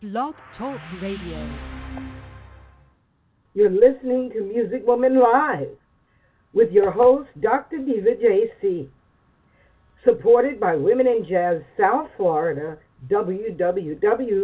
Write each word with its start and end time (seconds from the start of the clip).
Blog 0.00 0.34
Talk 0.56 0.78
Radio. 1.02 1.52
You're 3.54 3.68
listening 3.68 4.30
to 4.30 4.42
Music 4.42 4.86
Woman 4.86 5.18
Live 5.18 5.70
with 6.52 6.70
your 6.70 6.92
host, 6.92 7.28
Dr. 7.40 7.78
Diva 7.78 8.10
JC. 8.14 8.86
Supported 10.04 10.60
by 10.60 10.76
Women 10.76 11.08
in 11.08 11.26
Jazz 11.28 11.62
South 11.76 12.08
Florida, 12.16 12.78
www.wijsf.org. 13.10 14.36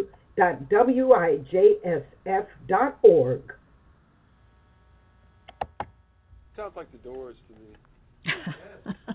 Sounds 6.57 6.73
like 6.75 6.91
the 6.91 6.97
doors 6.97 7.37
to 7.47 7.53
me. 7.53 7.69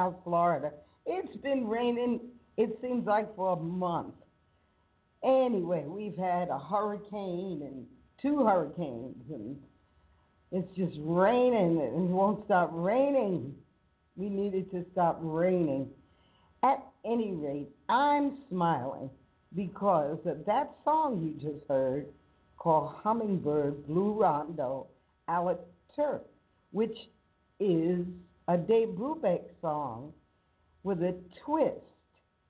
South 0.00 0.16
Florida. 0.24 0.72
It's 1.04 1.36
been 1.42 1.68
raining, 1.68 2.20
it 2.56 2.78
seems 2.80 3.06
like 3.06 3.34
for 3.36 3.52
a 3.52 3.60
month. 3.60 4.14
Anyway, 5.22 5.84
we've 5.86 6.16
had 6.16 6.48
a 6.48 6.58
hurricane 6.58 7.60
and 7.62 7.86
two 8.22 8.46
hurricanes, 8.46 9.22
and 9.28 9.58
it's 10.52 10.74
just 10.74 10.96
raining 11.00 11.82
and 11.82 12.08
it 12.08 12.12
won't 12.12 12.46
stop 12.46 12.70
raining. 12.72 13.54
We 14.16 14.30
needed 14.30 14.70
to 14.70 14.86
stop 14.92 15.18
raining. 15.20 15.88
At 16.62 16.82
any 17.04 17.32
rate, 17.34 17.68
I'm 17.90 18.38
smiling 18.48 19.10
because 19.54 20.18
of 20.24 20.46
that 20.46 20.70
song 20.82 21.20
you 21.22 21.50
just 21.50 21.62
heard 21.68 22.06
called 22.56 22.94
Hummingbird 23.02 23.86
Blue 23.86 24.12
Rondo, 24.12 24.86
a 25.28 25.42
la 25.42 25.56
Turk, 25.94 26.24
which 26.70 26.96
is 27.58 28.06
a 28.50 28.56
Dave 28.56 28.88
Brubeck 28.88 29.42
song 29.60 30.12
with 30.82 31.00
a 31.02 31.14
twist 31.44 31.76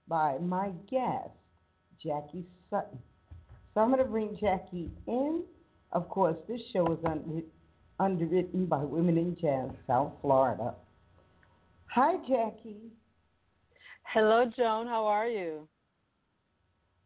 by 0.08 0.38
my 0.38 0.70
guest, 0.90 1.28
Jacqui 2.02 2.42
Sutton. 2.70 2.98
So 3.74 3.82
I'm 3.82 3.88
going 3.88 3.98
to 3.98 4.06
bring 4.10 4.30
Jacqui 4.42 4.88
in. 5.06 5.42
Of 5.92 6.08
course, 6.08 6.36
this 6.48 6.60
show 6.72 6.90
is 6.90 6.98
under, 7.04 7.42
underwritten 7.98 8.64
by 8.64 8.78
Women 8.78 9.18
in 9.18 9.36
Jazz, 9.38 9.68
South 9.86 10.12
Florida. 10.22 10.74
Hi, 11.94 12.14
Jacqui. 12.26 12.76
Hello, 14.04 14.50
Joan. 14.56 14.86
How 14.86 15.04
are 15.04 15.28
you? 15.28 15.68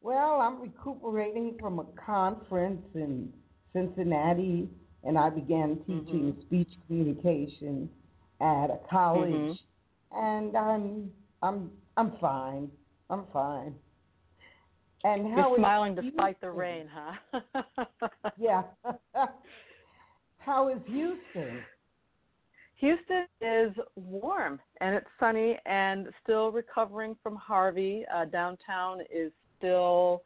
Well, 0.02 0.41
I'm 0.41 0.61
recuperating 0.61 1.56
from 1.58 1.81
a 1.81 1.87
conference 2.00 2.87
in 2.94 3.32
Cincinnati, 3.73 4.69
and 5.02 5.19
I 5.19 5.31
began 5.31 5.79
teaching 5.79 6.32
Mhm. 6.32 6.43
speech 6.43 6.70
communication 6.87 7.91
at 8.41 8.71
a 8.71 8.79
college, 8.89 9.31
Mhm. 9.31 9.59
and 10.13 10.57
I'm 10.57 11.13
I'm 11.43 11.71
I'm 11.97 12.17
fine. 12.19 12.71
I'm 13.11 13.27
fine. 13.27 13.79
And 15.05 15.27
how 15.33 15.49
You're 15.49 15.57
is 15.57 15.61
smiling 15.61 15.95
despite 15.95 16.41
the 16.41 16.51
rain, 16.51 16.89
huh? 16.89 17.41
Yeah. 18.39 18.63
how 20.39 20.69
is 20.69 20.79
Houston? 20.87 21.63
Houston 22.77 23.27
is 23.41 23.73
warm 23.97 24.61
and 24.81 24.95
it's 24.95 25.07
sunny 25.21 25.59
and 25.67 26.09
still 26.23 26.51
recovering 26.51 27.17
from 27.23 27.37
Harvey. 27.37 28.05
Uh, 28.13 28.25
downtown 28.25 29.01
is 29.11 29.31
still 29.59 30.23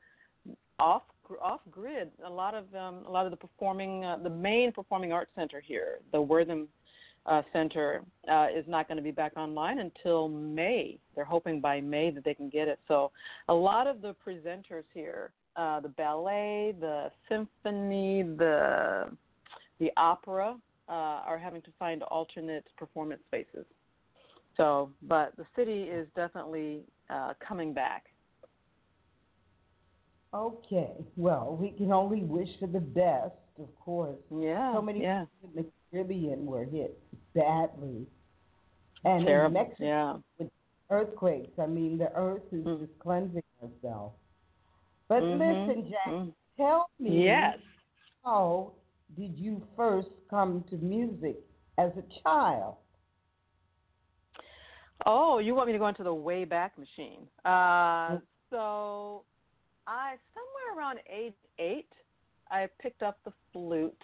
off 0.78 1.02
off 1.42 1.60
grid. 1.70 2.10
A 2.24 2.30
lot 2.30 2.54
of 2.54 2.72
um, 2.74 3.04
a 3.06 3.10
lot 3.10 3.26
of 3.26 3.30
the 3.30 3.36
performing, 3.36 4.04
uh, 4.04 4.16
the 4.22 4.30
main 4.30 4.72
performing 4.72 5.12
arts 5.12 5.30
center 5.34 5.60
here, 5.60 5.98
the 6.12 6.20
Wortham 6.20 6.68
uh, 7.28 7.42
Center, 7.52 8.02
uh, 8.30 8.46
is 8.54 8.64
not 8.66 8.88
going 8.88 8.96
to 8.96 9.02
be 9.02 9.10
back 9.10 9.36
online 9.36 9.78
until 9.78 10.28
May. 10.28 10.98
They're 11.14 11.24
hoping 11.24 11.60
by 11.60 11.80
May 11.80 12.10
that 12.10 12.24
they 12.24 12.34
can 12.34 12.48
get 12.48 12.68
it. 12.68 12.80
So 12.88 13.10
a 13.48 13.54
lot 13.54 13.86
of 13.86 14.00
the 14.00 14.16
presenters 14.26 14.84
here, 14.94 15.30
uh, 15.56 15.80
the 15.80 15.88
ballet, 15.88 16.74
the 16.80 17.10
symphony, 17.28 18.22
the 18.22 19.10
the 19.78 19.90
opera, 19.96 20.56
uh, 20.88 20.92
are 20.92 21.38
having 21.38 21.62
to 21.62 21.70
find 21.78 22.02
alternate 22.04 22.64
performance 22.76 23.20
spaces. 23.28 23.64
So, 24.56 24.90
but 25.02 25.36
the 25.36 25.46
city 25.54 25.82
is 25.82 26.08
definitely 26.16 26.80
uh, 27.10 27.34
coming 27.46 27.72
back. 27.72 28.06
Okay. 30.34 30.90
Well, 31.16 31.56
we 31.60 31.70
can 31.70 31.92
only 31.92 32.22
wish 32.22 32.48
for 32.58 32.66
the 32.66 32.80
best, 32.80 33.34
of 33.60 33.68
course. 33.80 34.18
Yeah. 34.34 34.74
so 34.74 34.82
many 34.82 35.02
yeah. 35.02 35.26
Caribbean 35.90 36.46
were 36.46 36.64
hit 36.64 36.98
badly. 37.34 38.06
And 39.04 39.24
Terrible. 39.24 39.46
in 39.46 39.52
Mexico, 39.68 39.84
Yeah. 39.84 40.16
with 40.38 40.50
earthquakes, 40.90 41.58
I 41.58 41.66
mean, 41.66 41.98
the 41.98 42.12
earth 42.14 42.42
is 42.52 42.64
Mm. 42.64 42.80
just 42.80 42.98
cleansing 42.98 43.42
herself. 43.60 44.12
But 45.08 45.22
Mhm. 45.22 45.38
listen, 45.38 45.88
Jack, 45.90 46.06
Mm. 46.06 46.34
tell 46.56 46.90
me 46.98 47.24
Yes. 47.24 47.58
how 48.24 48.74
did 49.16 49.38
you 49.38 49.66
first 49.76 50.10
come 50.28 50.64
to 50.64 50.76
music 50.78 51.36
as 51.78 51.96
a 51.96 52.02
child? 52.22 52.76
Oh, 55.06 55.38
you 55.38 55.54
want 55.54 55.68
me 55.68 55.72
to 55.72 55.78
go 55.78 55.86
into 55.86 56.02
the 56.02 56.12
way 56.12 56.44
back 56.44 56.76
machine? 56.76 57.30
Uh, 57.44 58.16
Mm. 58.16 58.22
so, 58.50 59.24
I 59.86 60.18
somewhere 60.34 60.76
around 60.76 61.00
age 61.08 61.36
eight, 61.58 61.92
I 62.50 62.66
picked 62.78 63.02
up 63.02 63.22
the 63.24 63.32
flute, 63.52 64.02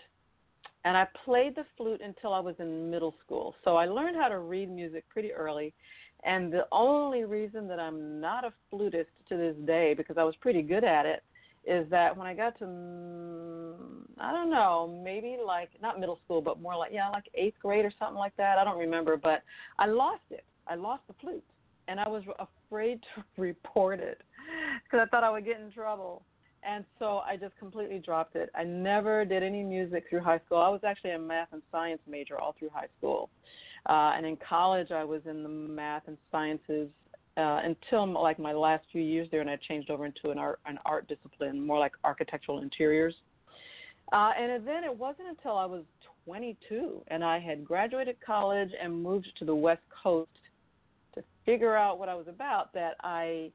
and 0.85 0.97
I 0.97 1.07
played 1.25 1.57
the 1.57 1.65
flute 1.77 2.01
until 2.05 2.33
I 2.33 2.41
was 2.41 2.55
in 2.59 2.91
middle 2.91 3.15
school. 3.25 3.55
So 3.65 3.77
I 3.77 3.87
learned 3.87 4.17
how 4.17 4.29
to 4.29 4.39
read 4.39 4.71
music 4.71 5.05
pretty 5.09 5.33
early. 5.33 5.73
And 6.25 6.53
the 6.53 6.67
only 6.73 7.25
reason 7.25 7.69
that 7.69 7.79
I'm 7.79 8.21
not 8.21 8.45
a 8.45 8.53
flutist 8.71 9.11
to 9.29 9.37
this 9.37 9.57
day, 9.67 9.95
because 9.95 10.17
I 10.19 10.25
was 10.25 10.35
pretty 10.37 10.63
good 10.63 10.85
at 10.85 11.07
it, 11.07 11.23
is 11.67 11.89
that 11.91 12.17
when 12.17 12.27
I 12.27 12.35
got 12.35 12.59
to, 12.59 12.65
mm, 12.65 14.03
I 14.19 14.33
don't 14.33 14.51
know, 14.51 15.01
maybe 15.03 15.37
like 15.45 15.71
not 15.81 15.99
middle 15.99 16.19
school, 16.25 16.43
but 16.43 16.61
more 16.61 16.77
like 16.77 16.93
yeah, 16.93 17.09
like 17.09 17.25
eighth 17.35 17.59
grade 17.61 17.85
or 17.85 17.93
something 17.99 18.19
like 18.19 18.37
that. 18.37 18.59
I 18.59 18.65
don't 18.65 18.79
remember, 18.79 19.17
but 19.17 19.43
I 19.79 19.87
lost 19.87 20.23
it. 20.31 20.45
I 20.67 20.75
lost 20.75 21.03
the 21.09 21.15
flute, 21.21 21.45
and 21.89 21.99
I 21.99 22.09
was 22.09 22.23
afraid 22.39 23.01
to 23.17 23.25
report 23.39 24.01
it 24.01 24.21
because 24.85 25.07
I 25.07 25.09
thought 25.11 25.25
I 25.25 25.31
would 25.31 25.45
get 25.45 25.61
in 25.61 25.71
trouble. 25.73 26.23
And 26.67 26.85
so 26.99 27.19
I 27.19 27.37
just 27.37 27.57
completely 27.59 27.99
dropped 27.99 28.37
it. 28.37 28.51
I 28.55 28.65
never 28.65 29.25
did 29.25 29.43
any 29.43 29.63
music 29.63 30.05
through 30.09 30.21
high 30.21 30.41
school. 30.47 30.59
I 30.59 30.69
was 30.69 30.81
actually 30.85 31.11
a 31.11 31.19
math 31.19 31.49
and 31.53 31.63
science 31.71 32.01
major 32.09 32.41
all 32.41 32.55
through 32.59 32.71
high 32.73 32.89
school. 32.99 33.29
Uh, 33.87 34.13
and 34.17 34.25
in 34.25 34.37
college, 34.37 34.91
I 34.91 35.05
was 35.05 35.21
in 35.29 35.43
the 35.43 35.49
math 35.49 36.05
and 36.07 36.17
sciences 36.33 36.89
uh, 37.37 37.61
until 37.65 38.07
like 38.21 38.39
my 38.39 38.53
last 38.53 38.85
few 38.91 39.03
years 39.03 39.29
there, 39.31 39.41
and 39.41 39.51
I 39.51 39.57
changed 39.69 39.91
over 39.91 40.07
into 40.07 40.31
an 40.31 40.39
art 40.39 40.61
an 40.67 40.79
art 40.87 41.07
discipline, 41.09 41.67
more 41.67 41.79
like 41.79 41.93
architectural 42.03 42.63
interiors. 42.63 43.15
Uh, 44.13 44.31
and 44.39 44.67
then 44.67 44.85
it 44.85 44.97
wasn't 44.97 45.29
until 45.29 45.57
I 45.57 45.67
was 45.67 45.83
22 46.25 47.03
and 47.09 47.25
I 47.25 47.39
had 47.39 47.65
graduated 47.65 48.17
college 48.25 48.71
and 48.81 49.03
moved 49.03 49.29
to 49.39 49.45
the 49.45 49.55
West 49.55 49.83
Coast 50.03 50.31
to 51.15 51.23
figure 51.45 51.77
out 51.77 51.99
what 51.99 52.09
I 52.09 52.15
was 52.15 52.29
about 52.29 52.73
that 52.75 52.97
I 53.03 53.51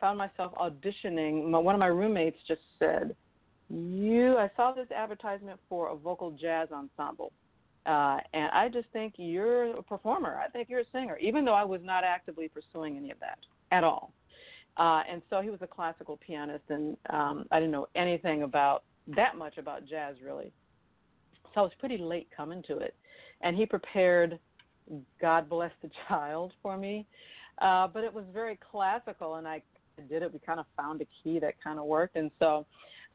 found 0.00 0.18
myself 0.18 0.52
auditioning. 0.54 1.48
My, 1.50 1.58
one 1.58 1.74
of 1.74 1.78
my 1.78 1.86
roommates 1.86 2.38
just 2.48 2.62
said, 2.78 3.14
"You, 3.68 4.36
I 4.38 4.50
saw 4.56 4.72
this 4.72 4.90
advertisement 4.90 5.60
for 5.68 5.88
a 5.88 5.96
vocal 5.96 6.30
jazz 6.32 6.68
ensemble." 6.72 7.32
Uh, 7.86 8.18
and 8.34 8.50
I 8.52 8.68
just 8.72 8.86
think 8.92 9.14
you're 9.16 9.76
a 9.78 9.82
performer. 9.82 10.40
I 10.44 10.50
think 10.50 10.68
you're 10.68 10.80
a 10.80 10.90
singer, 10.92 11.16
even 11.18 11.44
though 11.44 11.54
I 11.54 11.64
was 11.64 11.80
not 11.82 12.04
actively 12.04 12.48
pursuing 12.48 12.96
any 12.96 13.10
of 13.10 13.18
that 13.20 13.38
at 13.72 13.84
all. 13.84 14.12
Uh, 14.76 15.02
and 15.10 15.22
so 15.30 15.40
he 15.40 15.50
was 15.50 15.60
a 15.62 15.66
classical 15.66 16.18
pianist, 16.18 16.64
and 16.68 16.96
um, 17.10 17.46
I 17.50 17.58
didn't 17.58 17.72
know 17.72 17.88
anything 17.96 18.42
about 18.42 18.84
that 19.16 19.36
much 19.36 19.56
about 19.58 19.86
jazz 19.86 20.16
really. 20.24 20.52
So 21.54 21.60
I 21.60 21.62
was 21.62 21.72
pretty 21.78 21.98
late 21.98 22.28
coming 22.36 22.62
to 22.68 22.78
it. 22.78 22.94
And 23.42 23.56
he 23.56 23.66
prepared 23.66 24.38
God 25.20 25.48
Bless 25.48 25.72
the 25.82 25.90
Child 26.08 26.52
for 26.62 26.76
me. 26.76 27.06
Uh, 27.60 27.88
but 27.88 28.04
it 28.04 28.12
was 28.12 28.24
very 28.32 28.58
classical, 28.70 29.34
and 29.36 29.46
I 29.46 29.62
did 30.00 30.22
it. 30.22 30.32
We 30.32 30.38
kind 30.40 30.60
of 30.60 30.66
found 30.76 31.00
a 31.00 31.06
key 31.22 31.38
that 31.38 31.54
kind 31.62 31.78
of 31.78 31.84
worked. 31.84 32.16
And 32.16 32.30
so 32.38 32.66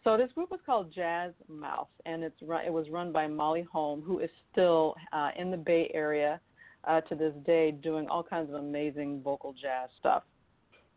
so 0.05 0.17
this 0.17 0.31
group 0.33 0.51
was 0.51 0.59
called 0.63 0.93
Jazz 0.93 1.31
Mouth, 1.49 1.87
and 2.05 2.23
it's 2.23 2.39
run, 2.43 2.63
it 2.63 2.71
was 2.71 2.85
run 2.91 3.11
by 3.11 3.25
Molly 3.25 3.65
Holm, 3.71 4.03
who 4.03 4.19
is 4.19 4.29
still 4.51 4.93
uh, 5.11 5.31
in 5.35 5.49
the 5.49 5.57
Bay 5.57 5.89
Area 5.95 6.39
uh, 6.83 7.01
to 7.01 7.15
this 7.15 7.33
day, 7.43 7.71
doing 7.71 8.07
all 8.07 8.21
kinds 8.21 8.49
of 8.49 8.55
amazing 8.55 9.21
vocal 9.23 9.53
jazz 9.53 9.89
stuff. 9.99 10.21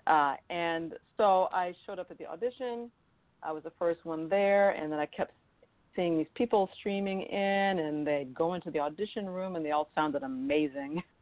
Uh, 0.06 0.34
and 0.50 0.92
so 1.16 1.48
I 1.52 1.74
showed 1.86 1.98
up 1.98 2.10
at 2.10 2.18
the 2.18 2.26
audition. 2.26 2.90
I 3.42 3.50
was 3.50 3.62
the 3.62 3.72
first 3.78 4.04
one 4.04 4.28
there, 4.28 4.70
and 4.72 4.92
then 4.92 4.98
I 4.98 5.06
kept 5.06 5.32
seeing 5.96 6.18
these 6.18 6.26
people 6.34 6.68
streaming 6.78 7.22
in, 7.22 7.78
and 7.78 8.06
they'd 8.06 8.34
go 8.34 8.52
into 8.54 8.70
the 8.70 8.80
audition 8.80 9.26
room, 9.26 9.56
and 9.56 9.64
they 9.64 9.70
all 9.70 9.88
sounded 9.94 10.22
amazing. 10.22 11.02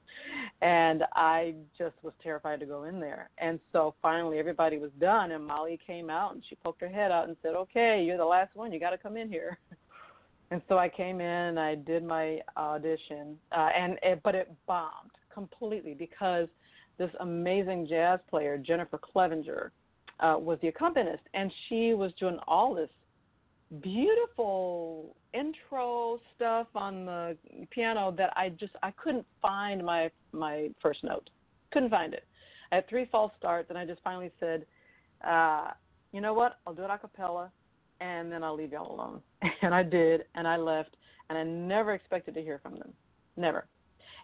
And 0.62 1.04
I 1.14 1.54
just 1.76 1.94
was 2.02 2.14
terrified 2.22 2.60
to 2.60 2.66
go 2.66 2.84
in 2.84 2.98
there. 2.98 3.28
And 3.38 3.60
so 3.72 3.94
finally, 4.00 4.38
everybody 4.38 4.78
was 4.78 4.90
done, 4.98 5.32
and 5.32 5.46
Molly 5.46 5.78
came 5.86 6.08
out 6.08 6.34
and 6.34 6.42
she 6.48 6.54
poked 6.56 6.80
her 6.80 6.88
head 6.88 7.12
out 7.12 7.28
and 7.28 7.36
said, 7.42 7.54
"Okay, 7.54 8.02
you're 8.02 8.16
the 8.16 8.24
last 8.24 8.56
one. 8.56 8.72
You 8.72 8.80
got 8.80 8.90
to 8.90 8.98
come 8.98 9.16
in 9.16 9.28
here." 9.28 9.58
And 10.50 10.62
so 10.68 10.78
I 10.78 10.88
came 10.88 11.20
in 11.20 11.26
and 11.26 11.58
I 11.58 11.74
did 11.74 12.04
my 12.04 12.40
audition, 12.56 13.36
uh, 13.50 13.68
and 13.76 13.98
it, 14.02 14.20
but 14.22 14.36
it 14.36 14.48
bombed 14.66 15.10
completely 15.32 15.92
because 15.92 16.46
this 16.98 17.10
amazing 17.20 17.86
jazz 17.88 18.20
player 18.30 18.56
Jennifer 18.56 18.98
Clevenger 18.98 19.72
uh, 20.20 20.36
was 20.38 20.58
the 20.62 20.68
accompanist, 20.68 21.22
and 21.34 21.52
she 21.68 21.94
was 21.94 22.12
doing 22.18 22.38
all 22.46 22.74
this 22.74 22.88
beautiful 23.82 25.16
intro 25.34 26.20
stuff 26.34 26.68
on 26.74 27.04
the 27.04 27.36
piano 27.70 28.14
that 28.16 28.32
I 28.36 28.50
just 28.50 28.72
I 28.82 28.90
couldn't 28.92 29.26
find 29.42 29.84
my 29.84 30.10
my 30.32 30.70
first 30.80 31.02
note. 31.04 31.30
Couldn't 31.72 31.90
find 31.90 32.14
it. 32.14 32.24
I 32.70 32.76
had 32.76 32.88
three 32.88 33.06
false 33.10 33.32
starts, 33.38 33.70
and 33.70 33.78
I 33.78 33.84
just 33.84 34.00
finally 34.02 34.30
said, 34.40 34.66
uh, 35.26 35.70
"You 36.12 36.20
know 36.20 36.34
what? 36.34 36.58
I'll 36.66 36.74
do 36.74 36.82
it 36.82 36.90
a 36.90 36.98
cappella, 36.98 37.50
and 38.00 38.30
then 38.30 38.42
I'll 38.44 38.56
leave 38.56 38.72
y'all 38.72 38.94
alone." 38.94 39.20
And 39.62 39.74
I 39.74 39.82
did, 39.82 40.24
and 40.34 40.46
I 40.46 40.56
left, 40.56 40.96
and 41.28 41.38
I 41.38 41.42
never 41.42 41.94
expected 41.94 42.34
to 42.34 42.42
hear 42.42 42.60
from 42.62 42.74
them, 42.74 42.92
never. 43.36 43.66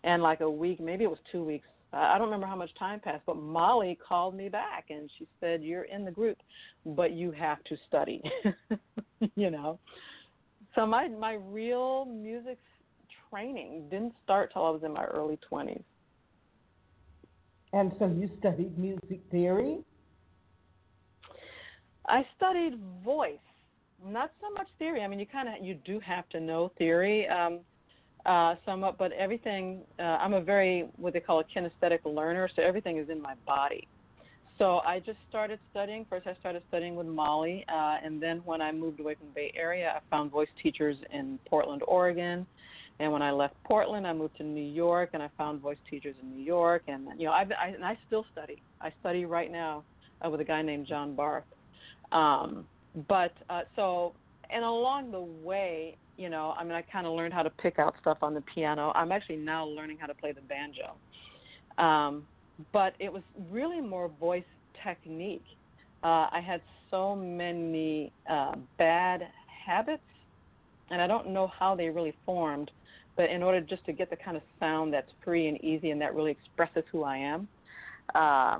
And 0.04 0.22
like 0.22 0.40
a 0.40 0.50
week, 0.50 0.80
maybe 0.80 1.04
it 1.04 1.10
was 1.10 1.18
two 1.30 1.44
weeks. 1.44 1.68
I 1.92 2.16
don't 2.16 2.28
remember 2.28 2.46
how 2.46 2.56
much 2.56 2.70
time 2.78 3.00
passed, 3.00 3.22
but 3.26 3.36
Molly 3.36 3.98
called 4.06 4.34
me 4.34 4.48
back 4.48 4.86
and 4.90 5.10
she 5.18 5.28
said, 5.40 5.62
"You're 5.62 5.84
in 5.84 6.04
the 6.04 6.10
group, 6.10 6.38
but 6.86 7.12
you 7.12 7.30
have 7.32 7.62
to 7.64 7.76
study." 7.86 8.22
you 9.36 9.50
know. 9.50 9.78
So 10.74 10.86
my 10.86 11.08
my 11.08 11.34
real 11.34 12.06
music 12.06 12.58
training 13.30 13.88
didn't 13.90 14.14
start 14.24 14.52
till 14.52 14.64
I 14.64 14.70
was 14.70 14.82
in 14.84 14.92
my 14.92 15.04
early 15.04 15.38
20s. 15.50 15.82
And 17.72 17.92
so 17.98 18.06
you 18.06 18.30
studied 18.38 18.78
music 18.78 19.20
theory? 19.30 19.78
I 22.06 22.26
studied 22.36 22.78
voice, 23.04 23.38
not 24.04 24.30
so 24.40 24.52
much 24.52 24.66
theory. 24.78 25.02
I 25.02 25.08
mean, 25.08 25.18
you 25.18 25.26
kind 25.26 25.48
of 25.48 25.64
you 25.64 25.74
do 25.84 26.00
have 26.00 26.28
to 26.30 26.40
know 26.40 26.72
theory. 26.76 27.28
Um, 27.28 27.60
Uh, 28.24 28.54
somewhat, 28.64 28.98
but 28.98 29.10
everything. 29.12 29.80
Uh, 29.98 30.02
I'm 30.02 30.32
a 30.32 30.40
very 30.40 30.86
what 30.96 31.12
they 31.12 31.18
call 31.18 31.40
a 31.40 31.44
kinesthetic 31.44 32.04
learner, 32.04 32.48
so 32.54 32.62
everything 32.62 32.98
is 32.98 33.08
in 33.08 33.20
my 33.20 33.34
body. 33.46 33.88
So 34.58 34.78
I 34.86 35.00
just 35.00 35.18
started 35.28 35.58
studying. 35.72 36.06
First, 36.08 36.28
I 36.28 36.36
started 36.38 36.62
studying 36.68 36.94
with 36.94 37.08
Molly, 37.08 37.64
uh, 37.68 37.96
and 38.04 38.22
then 38.22 38.40
when 38.44 38.62
I 38.62 38.70
moved 38.70 39.00
away 39.00 39.16
from 39.16 39.26
the 39.26 39.34
Bay 39.34 39.52
Area, 39.56 39.92
I 39.96 40.00
found 40.08 40.30
voice 40.30 40.46
teachers 40.62 40.96
in 41.12 41.40
Portland, 41.48 41.82
Oregon. 41.88 42.46
And 43.00 43.10
when 43.10 43.22
I 43.22 43.32
left 43.32 43.54
Portland, 43.64 44.06
I 44.06 44.12
moved 44.12 44.36
to 44.36 44.44
New 44.44 44.62
York, 44.62 45.10
and 45.14 45.22
I 45.22 45.28
found 45.36 45.60
voice 45.60 45.78
teachers 45.90 46.14
in 46.22 46.30
New 46.30 46.44
York. 46.44 46.84
And 46.86 47.08
you 47.18 47.26
know, 47.26 47.32
I've, 47.32 47.50
I 47.50 47.68
and 47.68 47.84
I 47.84 47.98
still 48.06 48.24
study. 48.30 48.62
I 48.80 48.92
study 49.00 49.24
right 49.24 49.50
now 49.50 49.82
uh, 50.24 50.30
with 50.30 50.40
a 50.40 50.44
guy 50.44 50.62
named 50.62 50.86
John 50.86 51.16
Barth. 51.16 51.42
Um, 52.12 52.66
but 53.08 53.32
uh, 53.50 53.62
so, 53.74 54.12
and 54.52 54.64
along 54.64 55.10
the 55.10 55.20
way, 55.20 55.96
you 56.16 56.28
know, 56.28 56.54
I 56.58 56.64
mean, 56.64 56.72
I 56.72 56.82
kind 56.82 57.06
of 57.06 57.14
learned 57.14 57.34
how 57.34 57.42
to 57.42 57.50
pick 57.50 57.78
out 57.78 57.94
stuff 58.00 58.18
on 58.22 58.34
the 58.34 58.42
piano. 58.54 58.92
I'm 58.94 59.12
actually 59.12 59.36
now 59.36 59.66
learning 59.66 59.98
how 59.98 60.06
to 60.06 60.14
play 60.14 60.32
the 60.32 60.42
banjo. 60.42 60.92
Um, 61.78 62.26
but 62.72 62.94
it 62.98 63.12
was 63.12 63.22
really 63.50 63.80
more 63.80 64.08
voice 64.20 64.44
technique. 64.84 65.44
Uh, 66.02 66.28
I 66.30 66.42
had 66.44 66.60
so 66.90 67.16
many 67.16 68.12
uh, 68.30 68.54
bad 68.78 69.28
habits, 69.66 70.02
and 70.90 71.00
I 71.00 71.06
don't 71.06 71.30
know 71.30 71.46
how 71.46 71.74
they 71.74 71.88
really 71.88 72.14
formed, 72.26 72.70
but 73.16 73.30
in 73.30 73.42
order 73.42 73.60
just 73.60 73.84
to 73.86 73.92
get 73.92 74.10
the 74.10 74.16
kind 74.16 74.36
of 74.36 74.42
sound 74.60 74.92
that's 74.92 75.10
free 75.24 75.48
and 75.48 75.62
easy 75.64 75.90
and 75.90 76.00
that 76.00 76.14
really 76.14 76.32
expresses 76.32 76.84
who 76.90 77.04
I 77.04 77.16
am. 77.16 77.48
Uh, 78.14 78.58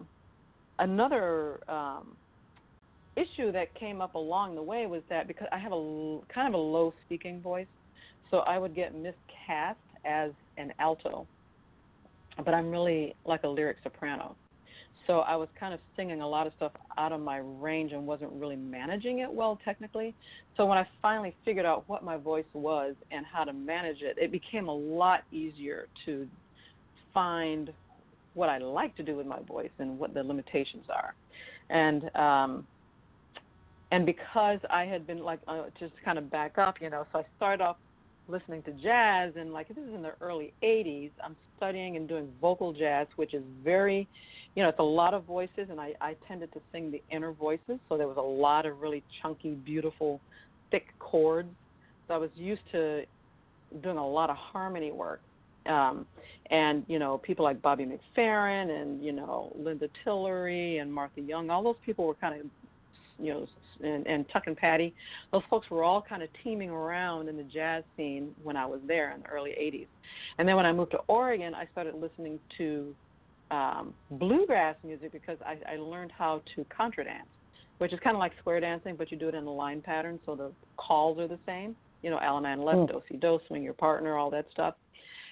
another 0.78 1.60
um, 1.68 2.16
issue 3.16 3.52
that 3.52 3.74
came 3.74 4.00
up 4.00 4.14
along 4.14 4.54
the 4.54 4.62
way 4.62 4.86
was 4.86 5.02
that 5.10 5.28
because 5.28 5.48
I 5.52 5.58
have 5.58 5.72
a 5.72 6.18
kind 6.32 6.48
of 6.48 6.54
a 6.54 6.62
low 6.62 6.94
speaking 7.06 7.40
voice, 7.40 7.66
so 8.30 8.38
I 8.38 8.58
would 8.58 8.74
get 8.74 8.94
miscast 8.94 9.78
as 10.04 10.30
an 10.56 10.72
alto, 10.78 11.26
but 12.44 12.54
I'm 12.54 12.70
really 12.70 13.14
like 13.24 13.44
a 13.44 13.48
lyric 13.48 13.78
soprano. 13.82 14.34
So 15.06 15.20
I 15.20 15.34
was 15.34 15.48
kind 15.58 15.74
of 15.74 15.80
singing 15.96 16.20
a 16.20 16.28
lot 16.28 16.46
of 16.46 16.52
stuff 16.56 16.72
out 16.96 17.12
of 17.12 17.20
my 17.20 17.38
range 17.38 17.92
and 17.92 18.06
wasn't 18.06 18.32
really 18.32 18.56
managing 18.56 19.18
it 19.18 19.32
well 19.32 19.58
technically. 19.64 20.14
So 20.56 20.64
when 20.64 20.78
I 20.78 20.86
finally 21.02 21.34
figured 21.44 21.66
out 21.66 21.84
what 21.88 22.04
my 22.04 22.16
voice 22.16 22.44
was 22.52 22.94
and 23.10 23.26
how 23.26 23.44
to 23.44 23.52
manage 23.52 24.00
it, 24.00 24.16
it 24.16 24.30
became 24.30 24.68
a 24.68 24.74
lot 24.74 25.24
easier 25.32 25.88
to 26.06 26.28
find 27.12 27.72
what 28.34 28.48
I 28.48 28.58
like 28.58 28.96
to 28.96 29.02
do 29.02 29.16
with 29.16 29.26
my 29.26 29.40
voice 29.40 29.70
and 29.78 29.98
what 29.98 30.14
the 30.14 30.22
limitations 30.22 30.84
are. 30.88 31.14
And 31.68 32.14
um 32.16 32.66
and 33.92 34.06
because 34.06 34.58
I 34.70 34.84
had 34.86 35.06
been 35.06 35.22
like 35.22 35.38
uh, 35.46 35.64
just 35.78 35.92
kind 36.02 36.16
of 36.16 36.30
back 36.30 36.56
up, 36.56 36.80
you 36.80 36.88
know, 36.88 37.06
so 37.12 37.18
I 37.20 37.24
started 37.36 37.62
off 37.62 37.76
listening 38.26 38.62
to 38.62 38.72
jazz 38.72 39.34
and 39.36 39.52
like 39.52 39.68
this 39.68 39.76
is 39.76 39.94
in 39.94 40.02
the 40.02 40.14
early 40.22 40.54
80s. 40.62 41.10
I'm 41.22 41.36
studying 41.58 41.96
and 41.96 42.08
doing 42.08 42.28
vocal 42.40 42.72
jazz, 42.72 43.06
which 43.16 43.34
is 43.34 43.42
very, 43.62 44.08
you 44.56 44.62
know, 44.62 44.70
it's 44.70 44.78
a 44.78 44.82
lot 44.82 45.12
of 45.12 45.24
voices, 45.24 45.68
and 45.70 45.78
I 45.78 45.92
I 46.00 46.16
tended 46.26 46.52
to 46.54 46.60
sing 46.72 46.90
the 46.90 47.02
inner 47.14 47.32
voices, 47.32 47.78
so 47.88 47.98
there 47.98 48.08
was 48.08 48.16
a 48.16 48.20
lot 48.20 48.64
of 48.64 48.80
really 48.80 49.02
chunky, 49.20 49.50
beautiful, 49.50 50.20
thick 50.70 50.86
chords. 50.98 51.50
So 52.08 52.14
I 52.14 52.16
was 52.16 52.30
used 52.34 52.62
to 52.72 53.04
doing 53.82 53.98
a 53.98 54.08
lot 54.08 54.30
of 54.30 54.36
harmony 54.36 54.90
work. 54.90 55.20
Um, 55.66 56.06
and 56.50 56.84
you 56.88 56.98
know 56.98 57.18
people 57.18 57.44
like 57.44 57.60
Bobby 57.60 57.86
McFerrin 57.86 58.70
and 58.70 59.04
you 59.04 59.12
know 59.12 59.54
Linda 59.56 59.88
Tillery 60.02 60.78
and 60.78 60.92
Martha 60.92 61.20
Young, 61.20 61.50
all 61.50 61.62
those 61.62 61.76
people 61.84 62.06
were 62.06 62.14
kind 62.14 62.40
of 62.40 62.46
you 63.18 63.32
know 63.32 63.46
and, 63.82 64.06
and 64.06 64.26
Tuck 64.32 64.44
and 64.46 64.56
Patti, 64.56 64.94
those 65.32 65.42
folks 65.50 65.68
were 65.70 65.82
all 65.82 66.02
kind 66.02 66.22
of 66.22 66.28
teaming 66.42 66.70
around 66.70 67.28
in 67.28 67.36
the 67.36 67.42
jazz 67.42 67.84
scene 67.96 68.34
when 68.42 68.56
I 68.56 68.66
was 68.66 68.80
there 68.86 69.12
in 69.12 69.22
the 69.22 69.28
early 69.28 69.50
80s. 69.50 69.86
And 70.38 70.46
then 70.46 70.56
when 70.56 70.66
I 70.66 70.72
moved 70.72 70.92
to 70.92 70.98
Oregon, 71.08 71.54
I 71.54 71.66
started 71.72 71.94
listening 71.94 72.38
to 72.58 72.94
um, 73.50 73.94
bluegrass 74.12 74.76
music 74.84 75.12
because 75.12 75.38
I, 75.44 75.58
I 75.70 75.76
learned 75.76 76.12
how 76.16 76.42
to 76.56 76.64
contra 76.74 77.04
dance, 77.04 77.28
which 77.78 77.92
is 77.92 78.00
kind 78.02 78.16
of 78.16 78.20
like 78.20 78.32
square 78.40 78.60
dancing, 78.60 78.96
but 78.96 79.10
you 79.10 79.18
do 79.18 79.28
it 79.28 79.34
in 79.34 79.44
a 79.44 79.52
line 79.52 79.82
pattern, 79.82 80.18
so 80.24 80.34
the 80.34 80.52
calls 80.76 81.18
are 81.18 81.28
the 81.28 81.38
same. 81.46 81.76
You 82.02 82.10
know, 82.10 82.18
Allemande 82.18 82.64
left, 82.64 82.90
do 82.90 83.02
si 83.08 83.16
do, 83.16 83.38
swing 83.46 83.62
your 83.62 83.74
partner, 83.74 84.16
all 84.16 84.30
that 84.30 84.46
stuff. 84.50 84.74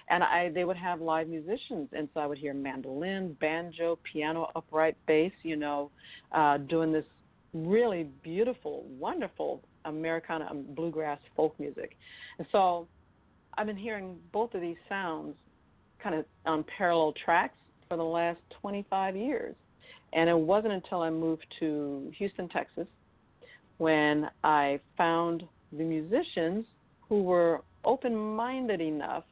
And 0.09 0.23
I, 0.23 0.49
they 0.53 0.63
would 0.65 0.77
have 0.77 0.99
live 0.99 1.27
musicians, 1.27 1.89
and 1.93 2.07
so 2.13 2.19
I 2.19 2.25
would 2.25 2.37
hear 2.37 2.53
mandolin, 2.53 3.35
banjo, 3.39 3.97
piano, 4.11 4.49
upright 4.55 4.95
bass. 5.07 5.31
You 5.43 5.55
know, 5.55 5.89
uh, 6.31 6.57
doing 6.57 6.91
this 6.91 7.05
really 7.53 8.07
beautiful, 8.23 8.85
wonderful 8.99 9.61
Americana 9.85 10.47
um, 10.49 10.65
bluegrass 10.75 11.19
folk 11.35 11.59
music. 11.59 11.97
And 12.37 12.47
so 12.51 12.87
I've 13.57 13.67
been 13.67 13.77
hearing 13.77 14.17
both 14.31 14.53
of 14.53 14.61
these 14.61 14.77
sounds 14.87 15.35
kind 16.01 16.15
of 16.15 16.25
on 16.45 16.63
parallel 16.77 17.13
tracks 17.23 17.57
for 17.87 17.97
the 17.97 18.03
last 18.03 18.39
25 18.61 19.15
years. 19.15 19.55
And 20.13 20.29
it 20.29 20.37
wasn't 20.37 20.73
until 20.73 21.01
I 21.01 21.09
moved 21.09 21.45
to 21.59 22.11
Houston, 22.17 22.49
Texas, 22.49 22.87
when 23.77 24.29
I 24.43 24.79
found 24.97 25.43
the 25.71 25.83
musicians 25.83 26.65
who 27.07 27.23
were 27.23 27.61
open 27.85 28.15
minded 28.15 28.81
enough 28.81 29.23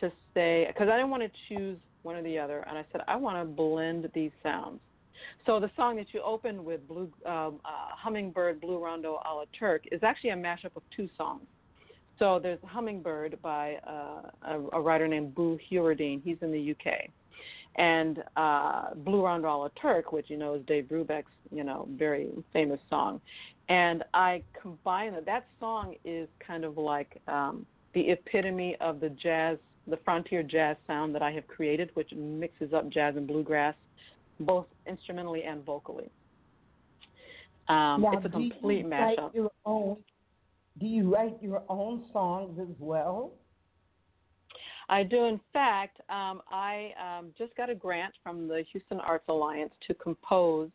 to 0.00 0.12
say, 0.34 0.66
because 0.68 0.88
I 0.88 0.96
didn't 0.96 1.10
want 1.10 1.22
to 1.22 1.30
choose 1.48 1.78
one 2.02 2.16
or 2.16 2.22
the 2.22 2.38
other, 2.38 2.64
and 2.68 2.76
I 2.76 2.84
said, 2.92 3.02
I 3.06 3.16
want 3.16 3.38
to 3.38 3.44
blend 3.44 4.08
these 4.14 4.32
sounds. 4.42 4.80
So 5.46 5.60
the 5.60 5.70
song 5.76 5.96
that 5.96 6.06
you 6.12 6.22
opened 6.22 6.64
with, 6.64 6.86
Blue 6.86 7.10
um, 7.26 7.60
uh, 7.64 7.94
Hummingbird 7.96 8.60
Blue 8.60 8.82
Rondo 8.82 9.20
a 9.24 9.34
la 9.34 9.44
Turk, 9.58 9.84
is 9.90 10.02
actually 10.02 10.30
a 10.30 10.36
mashup 10.36 10.76
of 10.76 10.82
two 10.96 11.08
songs. 11.16 11.46
So 12.18 12.38
there's 12.40 12.60
Hummingbird 12.64 13.40
by 13.42 13.76
uh, 13.86 14.30
a, 14.42 14.60
a 14.74 14.80
writer 14.80 15.08
named 15.08 15.34
Boo 15.34 15.58
Hewerdine. 15.68 16.22
He's 16.22 16.36
in 16.40 16.52
the 16.52 16.70
UK. 16.70 17.08
And 17.76 18.22
uh, 18.36 18.94
Blue 18.96 19.24
Rondo 19.24 19.48
a 19.48 19.56
la 19.56 19.68
Turk, 19.80 20.12
which 20.12 20.28
you 20.28 20.36
know 20.36 20.54
is 20.54 20.62
Dave 20.66 20.84
Brubeck's, 20.84 21.32
you 21.50 21.64
know, 21.64 21.88
very 21.96 22.30
famous 22.52 22.80
song. 22.90 23.20
And 23.68 24.04
I 24.12 24.42
combine 24.60 25.14
it. 25.14 25.24
That 25.26 25.46
song 25.58 25.94
is 26.04 26.28
kind 26.46 26.64
of 26.64 26.76
like 26.76 27.20
um, 27.28 27.64
the 27.94 28.10
epitome 28.10 28.76
of 28.80 29.00
the 29.00 29.08
jazz, 29.08 29.58
the 29.86 29.96
frontier 30.04 30.42
jazz 30.42 30.76
sound 30.86 31.14
that 31.14 31.22
I 31.22 31.32
have 31.32 31.46
created, 31.46 31.90
which 31.94 32.12
mixes 32.12 32.72
up 32.72 32.90
jazz 32.90 33.16
and 33.16 33.26
bluegrass 33.26 33.74
both 34.40 34.66
instrumentally 34.86 35.44
and 35.44 35.64
vocally. 35.64 36.10
Um, 37.68 38.02
now, 38.02 38.12
it's 38.14 38.26
a 38.26 38.28
complete 38.28 38.82
do 38.82 38.88
mashup. 38.88 39.34
Your 39.34 39.50
own, 39.64 39.96
do 40.78 40.86
you 40.86 41.12
write 41.12 41.36
your 41.40 41.62
own 41.68 42.04
songs 42.12 42.58
as 42.60 42.74
well? 42.78 43.32
I 44.88 45.04
do. 45.04 45.24
In 45.24 45.40
fact, 45.52 46.00
um, 46.10 46.42
I 46.50 46.92
um, 47.00 47.28
just 47.38 47.56
got 47.56 47.70
a 47.70 47.74
grant 47.74 48.14
from 48.22 48.48
the 48.48 48.64
Houston 48.72 49.00
Arts 49.00 49.24
Alliance 49.28 49.72
to 49.86 49.94
compose 49.94 50.70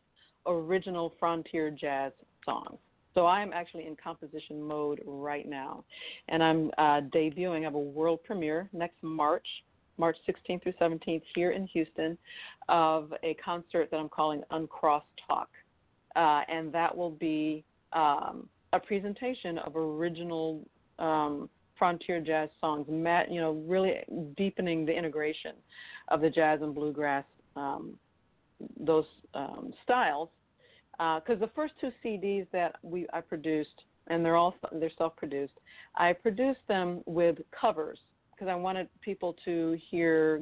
original 0.45 1.13
frontier 1.19 1.69
jazz 1.69 2.13
songs. 2.45 2.79
So 3.13 3.25
I 3.25 3.41
am 3.41 3.51
actually 3.51 3.87
in 3.87 3.95
composition 3.95 4.61
mode 4.61 5.01
right 5.05 5.47
now, 5.47 5.83
and 6.29 6.43
I'm 6.43 6.71
uh, 6.77 7.01
debuting. 7.13 7.61
I 7.61 7.63
have 7.63 7.73
a 7.73 7.79
world 7.79 8.19
premiere 8.23 8.69
next 8.73 9.01
March 9.01 9.47
March 9.97 10.17
16th 10.27 10.63
through 10.63 10.73
17th 10.73 11.21
here 11.35 11.51
in 11.51 11.67
Houston 11.67 12.17
of 12.69 13.13
a 13.23 13.33
concert 13.35 13.89
that 13.91 13.97
I'm 13.97 14.09
calling 14.09 14.43
Uncrossed 14.51 15.05
Talk. 15.27 15.49
Uh, 16.15 16.41
and 16.49 16.71
that 16.73 16.95
will 16.95 17.11
be 17.11 17.63
um, 17.93 18.49
a 18.73 18.79
presentation 18.79 19.57
of 19.59 19.75
original 19.75 20.61
um, 20.99 21.49
frontier 21.77 22.19
jazz 22.19 22.49
songs, 22.59 22.87
Matt, 22.89 23.31
you 23.31 23.39
know, 23.39 23.63
really 23.67 23.95
deepening 24.35 24.85
the 24.85 24.91
integration 24.91 25.53
of 26.07 26.21
the 26.21 26.29
jazz 26.29 26.59
and 26.61 26.73
bluegrass, 26.73 27.25
um, 27.55 27.93
those 28.79 29.05
um, 29.33 29.73
styles. 29.83 30.29
Because 30.93 31.37
uh, 31.37 31.45
the 31.45 31.51
first 31.55 31.73
two 31.79 31.91
CDs 32.03 32.47
that 32.51 32.75
we 32.81 33.05
I 33.13 33.21
produced, 33.21 33.83
and 34.07 34.25
they're 34.25 34.35
all 34.35 34.55
they're 34.71 34.89
self-produced, 34.97 35.53
I 35.95 36.13
produced 36.13 36.61
them 36.67 37.01
with 37.05 37.37
covers 37.59 37.99
because 38.37 38.51
I 38.51 38.55
wanted 38.55 38.87
people 39.01 39.35
to 39.45 39.77
hear 39.89 40.41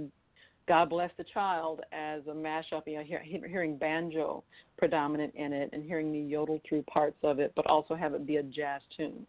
God 0.68 0.90
Bless 0.90 1.12
the 1.18 1.26
Child 1.34 1.82
as 1.92 2.22
a 2.28 2.32
mashup, 2.32 2.84
you 2.88 2.98
know, 2.98 3.04
hear, 3.04 3.22
hearing 3.24 3.78
banjo 3.78 4.44
predominant 4.78 5.34
in 5.36 5.54
it 5.54 5.70
and 5.74 5.84
hearing 5.84 6.12
me 6.12 6.22
yodel 6.22 6.60
through 6.68 6.84
parts 6.84 7.18
of 7.24 7.40
it, 7.40 7.54
but 7.56 7.66
also 7.68 7.96
have 7.96 8.14
it 8.14 8.26
be 8.26 8.38
a 8.38 8.44
jazz 8.44 8.82
tune. 8.98 9.26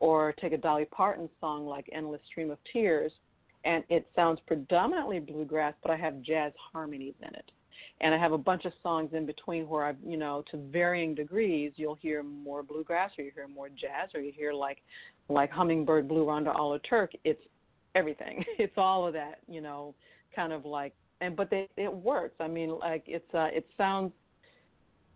Or 0.00 0.32
take 0.40 0.52
a 0.52 0.58
Dolly 0.58 0.84
Parton 0.86 1.28
song 1.40 1.66
like 1.66 1.88
Endless 1.92 2.20
Stream 2.28 2.50
of 2.50 2.58
Tears, 2.72 3.12
and 3.64 3.84
it 3.88 4.08
sounds 4.16 4.40
predominantly 4.48 5.20
bluegrass, 5.20 5.74
but 5.80 5.92
I 5.92 5.96
have 5.96 6.20
jazz 6.22 6.52
harmonies 6.72 7.14
in 7.20 7.32
it. 7.34 7.50
And 8.00 8.12
I 8.12 8.18
have 8.18 8.32
a 8.32 8.38
bunch 8.38 8.64
of 8.64 8.72
songs 8.82 9.10
in 9.12 9.26
between 9.26 9.68
where 9.68 9.84
I've, 9.84 9.96
you 10.04 10.16
know, 10.16 10.42
to 10.50 10.56
varying 10.56 11.14
degrees, 11.14 11.70
you'll 11.76 11.94
hear 11.94 12.24
more 12.24 12.64
bluegrass 12.64 13.12
or 13.16 13.22
you 13.22 13.30
hear 13.32 13.46
more 13.46 13.68
jazz 13.68 14.10
or 14.12 14.20
you 14.20 14.32
hear 14.34 14.52
like 14.52 14.78
like 15.28 15.52
Hummingbird 15.52 16.08
Blue 16.08 16.26
Rondo 16.26 16.50
a 16.50 16.60
la 16.60 16.78
Turk. 16.78 17.12
It's 17.24 17.40
everything. 17.94 18.44
It's 18.58 18.74
all 18.76 19.06
of 19.06 19.12
that, 19.14 19.38
you 19.48 19.60
know, 19.60 19.94
kind 20.34 20.52
of 20.52 20.64
like 20.64 20.94
and 21.20 21.36
but 21.36 21.50
they, 21.50 21.68
it 21.76 21.92
works. 21.92 22.34
I 22.40 22.48
mean, 22.48 22.78
like 22.78 23.04
it's 23.06 23.32
uh, 23.34 23.48
it 23.52 23.66
sounds. 23.76 24.12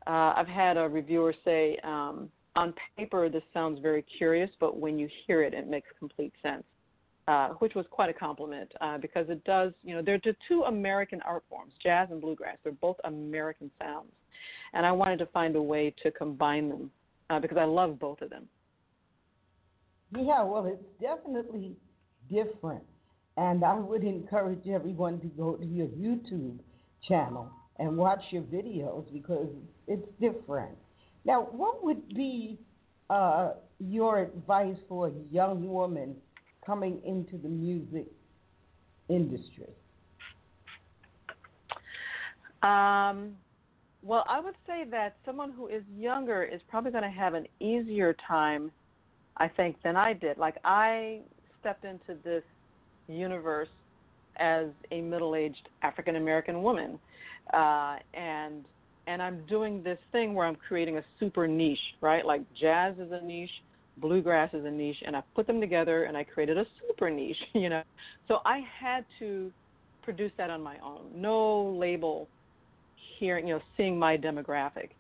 Uh, 0.07 0.35
I've 0.37 0.47
had 0.47 0.77
a 0.77 0.89
reviewer 0.89 1.35
say 1.45 1.79
um, 1.83 2.31
on 2.55 2.73
paper 2.97 3.29
this 3.29 3.43
sounds 3.53 3.81
very 3.81 4.03
curious, 4.19 4.51
but 4.61 4.79
when 4.79 4.99
you 5.01 5.09
hear 5.27 5.43
it, 5.43 5.53
it 5.53 5.69
makes 5.69 5.89
complete 5.99 6.33
sense. 6.43 6.63
uh, 7.29 7.49
which 7.59 7.75
was 7.75 7.85
quite 7.91 8.09
a 8.09 8.13
compliment 8.13 8.71
uh, 8.81 8.99
because 8.99 9.27
it 9.29 9.43
does, 9.45 9.73
you 9.83 9.95
know, 9.95 10.03
they're 10.03 10.21
the 10.25 10.35
two 10.49 10.63
American 10.65 11.21
art 11.23 11.43
forms, 11.51 11.73
jazz 11.83 12.09
and 12.11 12.21
bluegrass. 12.21 12.57
They're 12.63 12.73
both 12.73 12.97
American 13.05 13.71
sounds, 13.81 14.13
and 14.75 14.87
I 14.87 14.93
wanted 14.93 15.19
to 15.19 15.27
find 15.27 15.57
a 15.57 15.63
way 15.63 15.95
to 16.03 16.11
combine 16.13 16.69
them 16.69 16.91
uh, 17.31 17.41
because 17.41 17.59
I 17.59 17.65
love 17.65 17.99
both 17.99 18.23
of 18.23 18.31
them. 18.31 18.45
Yeah, 20.17 20.45
well, 20.45 20.65
it's 20.67 20.85
definitely 21.01 21.75
different. 22.31 22.83
And 23.37 23.65
I 23.65 23.75
would 23.75 24.03
encourage 24.03 24.67
everyone 24.67 25.21
to 25.21 25.27
go 25.27 25.57
to 25.57 25.65
your 25.65 25.89
YouTube 25.89 26.59
channel 27.07 27.51
and 27.79 27.97
watch 27.97 28.23
your 28.31 28.43
videos 28.43 29.05
because 29.13 29.49
it's 29.87 30.07
different. 30.21 30.77
Now, 31.25 31.49
what 31.53 31.85
would 31.85 32.09
be 32.15 32.59
uh, 33.11 33.53
your 33.79 34.21
advice 34.21 34.77
for 34.89 35.09
a 35.09 35.13
young 35.31 35.69
woman 35.69 36.17
coming 36.65 37.01
into 37.05 37.37
the 37.37 37.49
music 37.49 38.07
industry? 39.09 39.69
Um, 42.63 43.37
well, 44.03 44.25
I 44.29 44.41
would 44.41 44.55
say 44.67 44.85
that 44.91 45.17
someone 45.25 45.53
who 45.53 45.69
is 45.69 45.83
younger 45.97 46.43
is 46.43 46.61
probably 46.69 46.91
going 46.91 47.05
to 47.05 47.11
have 47.11 47.35
an 47.35 47.47
easier 47.61 48.17
time, 48.27 48.71
I 49.37 49.49
think, 49.49 49.77
than 49.83 49.97
I 49.97 50.13
did. 50.13 50.39
Like, 50.39 50.57
I 50.65 51.21
stepped 51.67 51.85
into 51.85 52.21
this 52.23 52.45
universe 53.09 53.69
as 54.39 54.67
a 54.93 55.01
middle-aged 55.01 55.69
African 55.83 56.15
American 56.15 56.63
woman, 56.63 56.97
uh, 57.53 57.97
and 58.15 58.65
and 59.09 59.21
I'm 59.21 59.45
doing 59.47 59.83
this 59.83 59.99
thing 60.13 60.35
where 60.35 60.47
I'm 60.47 60.57
creating 60.57 60.99
a 60.99 61.05
super 61.19 61.49
niche, 61.49 61.79
right? 62.01 62.25
Like 62.25 62.43
jazz 62.61 62.95
is 62.99 63.11
a 63.11 63.21
niche, 63.21 63.51
bluegrass 63.97 64.55
is 64.55 64.65
a 64.65 64.71
niche, 64.71 65.03
and 65.05 65.17
I 65.17 65.23
put 65.35 65.49
them 65.49 65.61
together 65.61 66.05
and 66.05 66.17
I 66.17 66.23
created 66.23 66.57
a 66.57 66.67
super 66.87 67.11
niche, 67.11 67.37
you 67.55 67.69
know. 67.69 67.83
So 68.29 68.39
I 68.45 68.61
had 68.81 69.05
to 69.19 69.51
produce 70.03 70.33
that 70.39 70.51
on 70.51 70.63
my 70.63 70.77
own. 70.85 71.07
No 71.17 71.77
label 71.81 72.29
hearing, 73.19 73.49
you 73.49 73.55
know, 73.55 73.61
seeing 73.77 73.99
my 73.99 74.17
demographic 74.17 74.91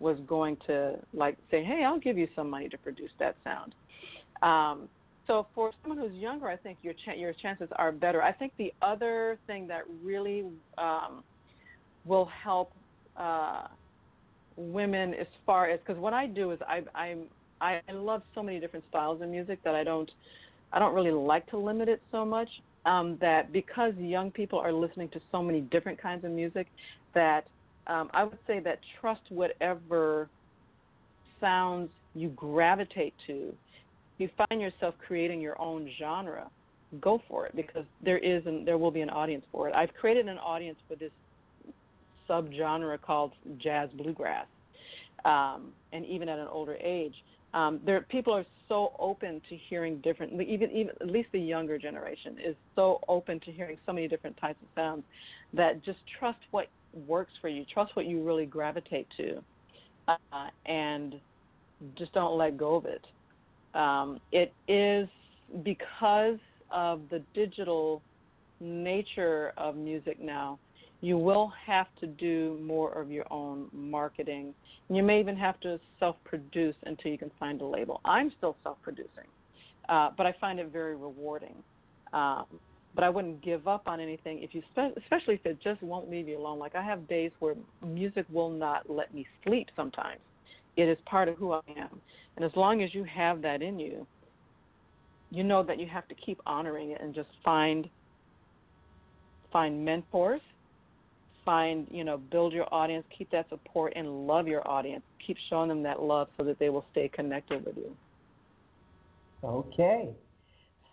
was 0.00 0.16
going 0.26 0.56
to 0.68 0.94
like 1.12 1.36
say, 1.50 1.62
"Hey, 1.62 1.84
I'll 1.84 2.00
give 2.00 2.16
you 2.16 2.28
some 2.34 2.48
money 2.48 2.70
to 2.70 2.78
produce 2.78 3.10
that 3.18 3.36
sound." 3.44 3.74
Um, 4.42 4.88
so 5.26 5.46
for 5.54 5.72
someone 5.82 5.98
who's 5.98 6.16
younger, 6.16 6.48
I 6.48 6.56
think 6.56 6.78
your 6.82 6.94
ch- 6.94 7.16
your 7.16 7.32
chances 7.32 7.68
are 7.76 7.92
better. 7.92 8.22
I 8.22 8.32
think 8.32 8.52
the 8.58 8.72
other 8.82 9.38
thing 9.46 9.66
that 9.68 9.82
really 10.02 10.44
um, 10.76 11.22
will 12.04 12.26
help 12.26 12.72
uh, 13.16 13.68
women 14.56 15.14
as 15.14 15.26
far 15.46 15.70
as 15.70 15.80
because 15.80 16.00
what 16.00 16.12
I 16.12 16.26
do 16.26 16.50
is 16.50 16.58
I 16.68 16.82
I'm 16.94 17.24
I, 17.60 17.80
love 17.92 18.22
so 18.34 18.42
many 18.42 18.60
different 18.60 18.84
styles 18.90 19.22
of 19.22 19.28
music 19.28 19.58
that 19.64 19.74
I 19.74 19.84
don't 19.84 20.10
I 20.72 20.78
don't 20.78 20.94
really 20.94 21.10
like 21.12 21.48
to 21.50 21.56
limit 21.56 21.88
it 21.88 22.02
so 22.12 22.24
much. 22.24 22.48
Um, 22.86 23.16
that 23.22 23.50
because 23.50 23.94
young 23.96 24.30
people 24.30 24.58
are 24.58 24.70
listening 24.70 25.08
to 25.10 25.20
so 25.32 25.42
many 25.42 25.62
different 25.62 25.98
kinds 25.98 26.22
of 26.22 26.30
music, 26.30 26.66
that 27.14 27.46
um, 27.86 28.10
I 28.12 28.24
would 28.24 28.38
say 28.46 28.60
that 28.60 28.78
trust 29.00 29.22
whatever 29.30 30.28
sounds 31.40 31.88
you 32.14 32.28
gravitate 32.36 33.14
to 33.26 33.54
you 34.18 34.28
find 34.36 34.60
yourself 34.60 34.94
creating 35.06 35.40
your 35.40 35.60
own 35.60 35.90
genre, 35.98 36.48
go 37.00 37.20
for 37.28 37.46
it 37.46 37.56
because 37.56 37.84
there 38.04 38.18
is 38.18 38.46
and 38.46 38.66
there 38.66 38.78
will 38.78 38.90
be 38.90 39.00
an 39.00 39.10
audience 39.10 39.44
for 39.50 39.68
it. 39.68 39.74
I've 39.74 39.92
created 39.94 40.28
an 40.28 40.38
audience 40.38 40.78
for 40.88 40.94
this 40.94 41.10
subgenre 42.28 43.00
called 43.00 43.32
jazz 43.58 43.88
bluegrass, 43.96 44.46
um, 45.24 45.72
and 45.92 46.04
even 46.06 46.28
at 46.28 46.38
an 46.38 46.48
older 46.48 46.76
age, 46.76 47.14
um, 47.52 47.80
there 47.84 48.00
people 48.02 48.32
are 48.32 48.44
so 48.68 48.92
open 48.98 49.40
to 49.48 49.56
hearing 49.68 49.98
different. 49.98 50.32
Even 50.40 50.70
even 50.70 50.90
at 51.00 51.08
least 51.08 51.28
the 51.32 51.40
younger 51.40 51.78
generation 51.78 52.36
is 52.44 52.56
so 52.74 53.00
open 53.08 53.40
to 53.40 53.52
hearing 53.52 53.76
so 53.86 53.92
many 53.92 54.08
different 54.08 54.36
types 54.36 54.58
of 54.62 54.68
sounds 54.74 55.02
that 55.52 55.84
just 55.84 55.98
trust 56.18 56.38
what 56.50 56.66
works 57.06 57.32
for 57.40 57.48
you. 57.48 57.64
Trust 57.72 57.94
what 57.96 58.06
you 58.06 58.22
really 58.22 58.46
gravitate 58.46 59.06
to, 59.16 59.42
uh, 60.08 60.48
and 60.66 61.14
just 61.96 62.12
don't 62.12 62.38
let 62.38 62.56
go 62.56 62.76
of 62.76 62.86
it. 62.86 63.04
Um, 63.74 64.20
it 64.32 64.52
is 64.68 65.08
because 65.62 66.38
of 66.70 67.02
the 67.10 67.22
digital 67.34 68.02
nature 68.60 69.52
of 69.56 69.76
music 69.76 70.20
now, 70.20 70.58
you 71.00 71.18
will 71.18 71.52
have 71.66 71.86
to 72.00 72.06
do 72.06 72.58
more 72.62 72.92
of 72.92 73.10
your 73.10 73.30
own 73.30 73.68
marketing. 73.72 74.54
You 74.88 75.02
may 75.02 75.20
even 75.20 75.36
have 75.36 75.60
to 75.60 75.78
self 75.98 76.16
produce 76.24 76.76
until 76.84 77.10
you 77.10 77.18
can 77.18 77.30
find 77.38 77.60
a 77.60 77.64
label. 77.64 78.00
I'm 78.04 78.32
still 78.38 78.56
self 78.62 78.78
producing, 78.82 79.28
uh, 79.88 80.10
but 80.16 80.24
I 80.24 80.34
find 80.40 80.58
it 80.58 80.72
very 80.72 80.96
rewarding. 80.96 81.56
Um, 82.12 82.46
but 82.94 83.02
I 83.02 83.10
wouldn't 83.10 83.42
give 83.42 83.66
up 83.66 83.82
on 83.86 83.98
anything 83.98 84.42
if 84.42 84.54
you, 84.54 84.62
spe- 84.70 84.96
especially 84.96 85.34
if 85.34 85.44
it 85.44 85.58
just 85.62 85.82
won't 85.82 86.08
leave 86.08 86.28
you 86.28 86.38
alone. 86.38 86.58
Like 86.58 86.76
I 86.76 86.82
have 86.82 87.08
days 87.08 87.32
where 87.40 87.54
music 87.84 88.24
will 88.32 88.50
not 88.50 88.88
let 88.88 89.12
me 89.12 89.26
sleep 89.44 89.68
sometimes. 89.74 90.20
It 90.76 90.88
is 90.88 90.98
part 91.06 91.28
of 91.28 91.36
who 91.36 91.52
I 91.52 91.60
am. 91.76 92.00
And 92.36 92.44
as 92.44 92.50
long 92.56 92.82
as 92.82 92.94
you 92.94 93.04
have 93.04 93.42
that 93.42 93.62
in 93.62 93.78
you, 93.78 94.06
you 95.30 95.42
know 95.42 95.62
that 95.62 95.78
you 95.78 95.86
have 95.86 96.06
to 96.08 96.14
keep 96.14 96.40
honoring 96.46 96.90
it 96.90 97.00
and 97.00 97.14
just 97.14 97.28
find 97.44 97.88
find 99.52 99.84
mentors, 99.84 100.40
find, 101.44 101.86
you 101.90 102.02
know, 102.02 102.18
build 102.18 102.52
your 102.52 102.66
audience, 102.74 103.04
keep 103.16 103.30
that 103.30 103.48
support 103.48 103.92
and 103.94 104.26
love 104.26 104.48
your 104.48 104.66
audience. 104.66 105.02
Keep 105.24 105.36
showing 105.48 105.68
them 105.68 105.82
that 105.84 106.02
love 106.02 106.28
so 106.36 106.44
that 106.44 106.58
they 106.58 106.70
will 106.70 106.84
stay 106.90 107.08
connected 107.08 107.64
with 107.64 107.76
you. 107.76 107.96
Okay. 109.44 110.10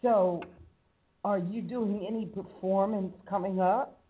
So, 0.01 0.43
are 1.23 1.39
you 1.39 1.61
doing 1.61 2.05
any 2.07 2.25
performance 2.25 3.13
coming 3.27 3.59
up? 3.59 4.00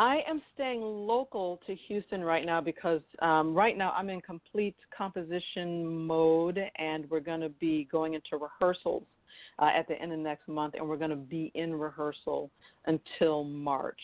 I 0.00 0.22
am 0.26 0.40
staying 0.54 0.80
local 0.80 1.60
to 1.66 1.74
Houston 1.74 2.24
right 2.24 2.46
now 2.46 2.58
because 2.62 3.02
um, 3.20 3.54
right 3.54 3.76
now 3.76 3.90
I'm 3.90 4.08
in 4.08 4.22
complete 4.22 4.74
composition 4.96 6.06
mode, 6.06 6.58
and 6.78 7.08
we're 7.10 7.20
going 7.20 7.42
to 7.42 7.50
be 7.50 7.86
going 7.92 8.14
into 8.14 8.38
rehearsals 8.38 9.02
uh, 9.58 9.68
at 9.76 9.86
the 9.88 10.00
end 10.00 10.14
of 10.14 10.18
next 10.18 10.48
month, 10.48 10.72
and 10.74 10.88
we're 10.88 10.96
going 10.96 11.10
to 11.10 11.16
be 11.16 11.52
in 11.54 11.74
rehearsal 11.74 12.50
until 12.86 13.44
March. 13.44 14.00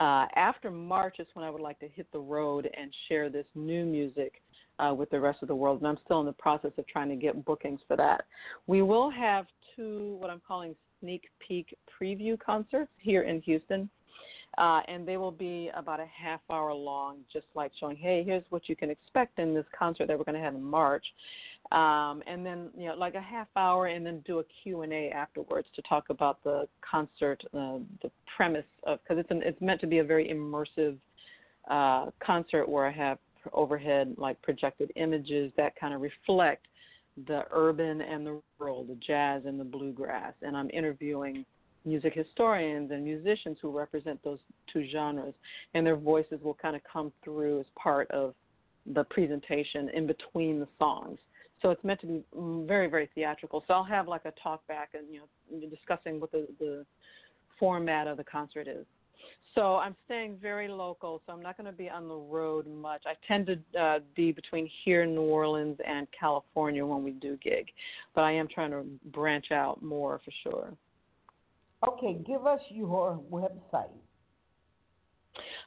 Uh, 0.00 0.26
after 0.36 0.70
March 0.70 1.16
is 1.18 1.26
when 1.34 1.44
I 1.44 1.50
would 1.50 1.60
like 1.60 1.80
to 1.80 1.88
hit 1.88 2.06
the 2.12 2.20
road 2.20 2.70
and 2.78 2.94
share 3.08 3.28
this 3.28 3.46
new 3.56 3.84
music 3.84 4.40
uh, 4.78 4.94
with 4.94 5.10
the 5.10 5.18
rest 5.18 5.40
of 5.42 5.48
the 5.48 5.56
world, 5.56 5.80
and 5.80 5.88
I'm 5.88 5.98
still 6.04 6.20
in 6.20 6.26
the 6.26 6.34
process 6.34 6.70
of 6.78 6.86
trying 6.86 7.08
to 7.08 7.16
get 7.16 7.44
bookings 7.44 7.80
for 7.88 7.96
that. 7.96 8.26
We 8.68 8.82
will 8.82 9.10
have 9.10 9.46
two, 9.74 10.18
what 10.20 10.30
I'm 10.30 10.42
calling 10.46 10.76
sneak 11.00 11.24
peek 11.40 11.76
preview 12.00 12.38
concerts 12.38 12.92
here 12.98 13.22
in 13.22 13.42
Houston 13.42 13.90
uh, 14.58 14.80
and 14.88 15.06
they 15.06 15.16
will 15.16 15.32
be 15.32 15.70
about 15.74 16.00
a 16.00 16.06
half 16.06 16.40
hour 16.50 16.72
long, 16.72 17.18
just 17.32 17.46
like 17.54 17.72
showing, 17.78 17.96
hey, 17.96 18.22
here's 18.24 18.44
what 18.50 18.68
you 18.68 18.76
can 18.76 18.90
expect 18.90 19.38
in 19.38 19.54
this 19.54 19.66
concert 19.78 20.08
that 20.08 20.18
we're 20.18 20.24
going 20.24 20.38
to 20.38 20.40
have 20.40 20.54
in 20.54 20.62
March. 20.62 21.04
Um, 21.72 22.22
and 22.26 22.46
then, 22.46 22.70
you 22.76 22.86
know, 22.86 22.94
like 22.94 23.16
a 23.16 23.20
half 23.20 23.48
hour, 23.56 23.86
and 23.86 24.06
then 24.06 24.22
do 24.24 24.38
a 24.38 24.44
Q 24.62 24.82
and 24.82 24.92
A 24.92 25.10
afterwards 25.10 25.66
to 25.74 25.82
talk 25.82 26.04
about 26.10 26.42
the 26.44 26.68
concert, 26.88 27.42
uh, 27.52 27.78
the 28.02 28.10
premise 28.36 28.64
of, 28.84 29.00
because 29.02 29.18
it's 29.18 29.30
an, 29.30 29.42
it's 29.44 29.60
meant 29.60 29.80
to 29.80 29.86
be 29.86 29.98
a 29.98 30.04
very 30.04 30.28
immersive 30.28 30.96
uh, 31.68 32.10
concert 32.24 32.68
where 32.68 32.86
I 32.86 32.92
have 32.92 33.18
overhead 33.52 34.14
like 34.16 34.40
projected 34.42 34.92
images 34.96 35.52
that 35.56 35.74
kind 35.78 35.92
of 35.92 36.00
reflect 36.00 36.66
the 37.26 37.44
urban 37.50 38.00
and 38.00 38.26
the 38.26 38.40
rural, 38.58 38.84
the 38.84 38.98
jazz 39.06 39.42
and 39.46 39.58
the 39.58 39.64
bluegrass, 39.64 40.34
and 40.42 40.56
I'm 40.56 40.70
interviewing 40.70 41.44
music 41.86 42.12
historians 42.14 42.90
and 42.90 43.04
musicians 43.04 43.56
who 43.62 43.70
represent 43.70 44.22
those 44.22 44.40
two 44.72 44.86
genres, 44.90 45.34
and 45.74 45.86
their 45.86 45.96
voices 45.96 46.40
will 46.42 46.54
kind 46.54 46.76
of 46.76 46.82
come 46.90 47.12
through 47.24 47.60
as 47.60 47.66
part 47.80 48.10
of 48.10 48.34
the 48.94 49.04
presentation 49.04 49.88
in 49.94 50.06
between 50.06 50.60
the 50.60 50.68
songs. 50.78 51.18
So 51.62 51.70
it's 51.70 51.82
meant 51.82 52.00
to 52.00 52.06
be 52.06 52.24
mm, 52.36 52.66
very, 52.66 52.88
very 52.88 53.08
theatrical. 53.14 53.64
So 53.66 53.74
I'll 53.74 53.84
have 53.84 54.08
like 54.08 54.24
a 54.24 54.32
talk 54.42 54.66
back 54.66 54.90
and 54.94 55.04
you 55.10 55.20
know 55.20 55.68
discussing 55.68 56.20
what 56.20 56.32
the, 56.32 56.46
the 56.58 56.84
format 57.58 58.06
of 58.06 58.16
the 58.16 58.24
concert 58.24 58.68
is. 58.68 58.84
So 59.54 59.76
I'm 59.76 59.96
staying 60.04 60.36
very 60.40 60.68
local, 60.68 61.22
so 61.26 61.32
I'm 61.32 61.42
not 61.42 61.56
going 61.56 61.64
to 61.66 61.72
be 61.72 61.88
on 61.88 62.08
the 62.08 62.14
road 62.14 62.66
much. 62.66 63.04
I 63.06 63.14
tend 63.26 63.46
to 63.46 63.80
uh, 63.80 63.98
be 64.14 64.30
between 64.30 64.68
here 64.84 65.02
in 65.02 65.14
New 65.14 65.22
Orleans 65.22 65.78
and 65.86 66.06
California 66.18 66.84
when 66.84 67.02
we 67.02 67.12
do 67.12 67.38
gig, 67.42 67.68
but 68.14 68.20
I 68.20 68.32
am 68.32 68.48
trying 68.48 68.70
to 68.72 68.84
branch 69.12 69.52
out 69.52 69.82
more 69.82 70.20
for 70.22 70.30
sure. 70.42 70.74
Okay, 71.86 72.18
give 72.26 72.46
us 72.46 72.60
your 72.68 73.20
website. 73.30 73.88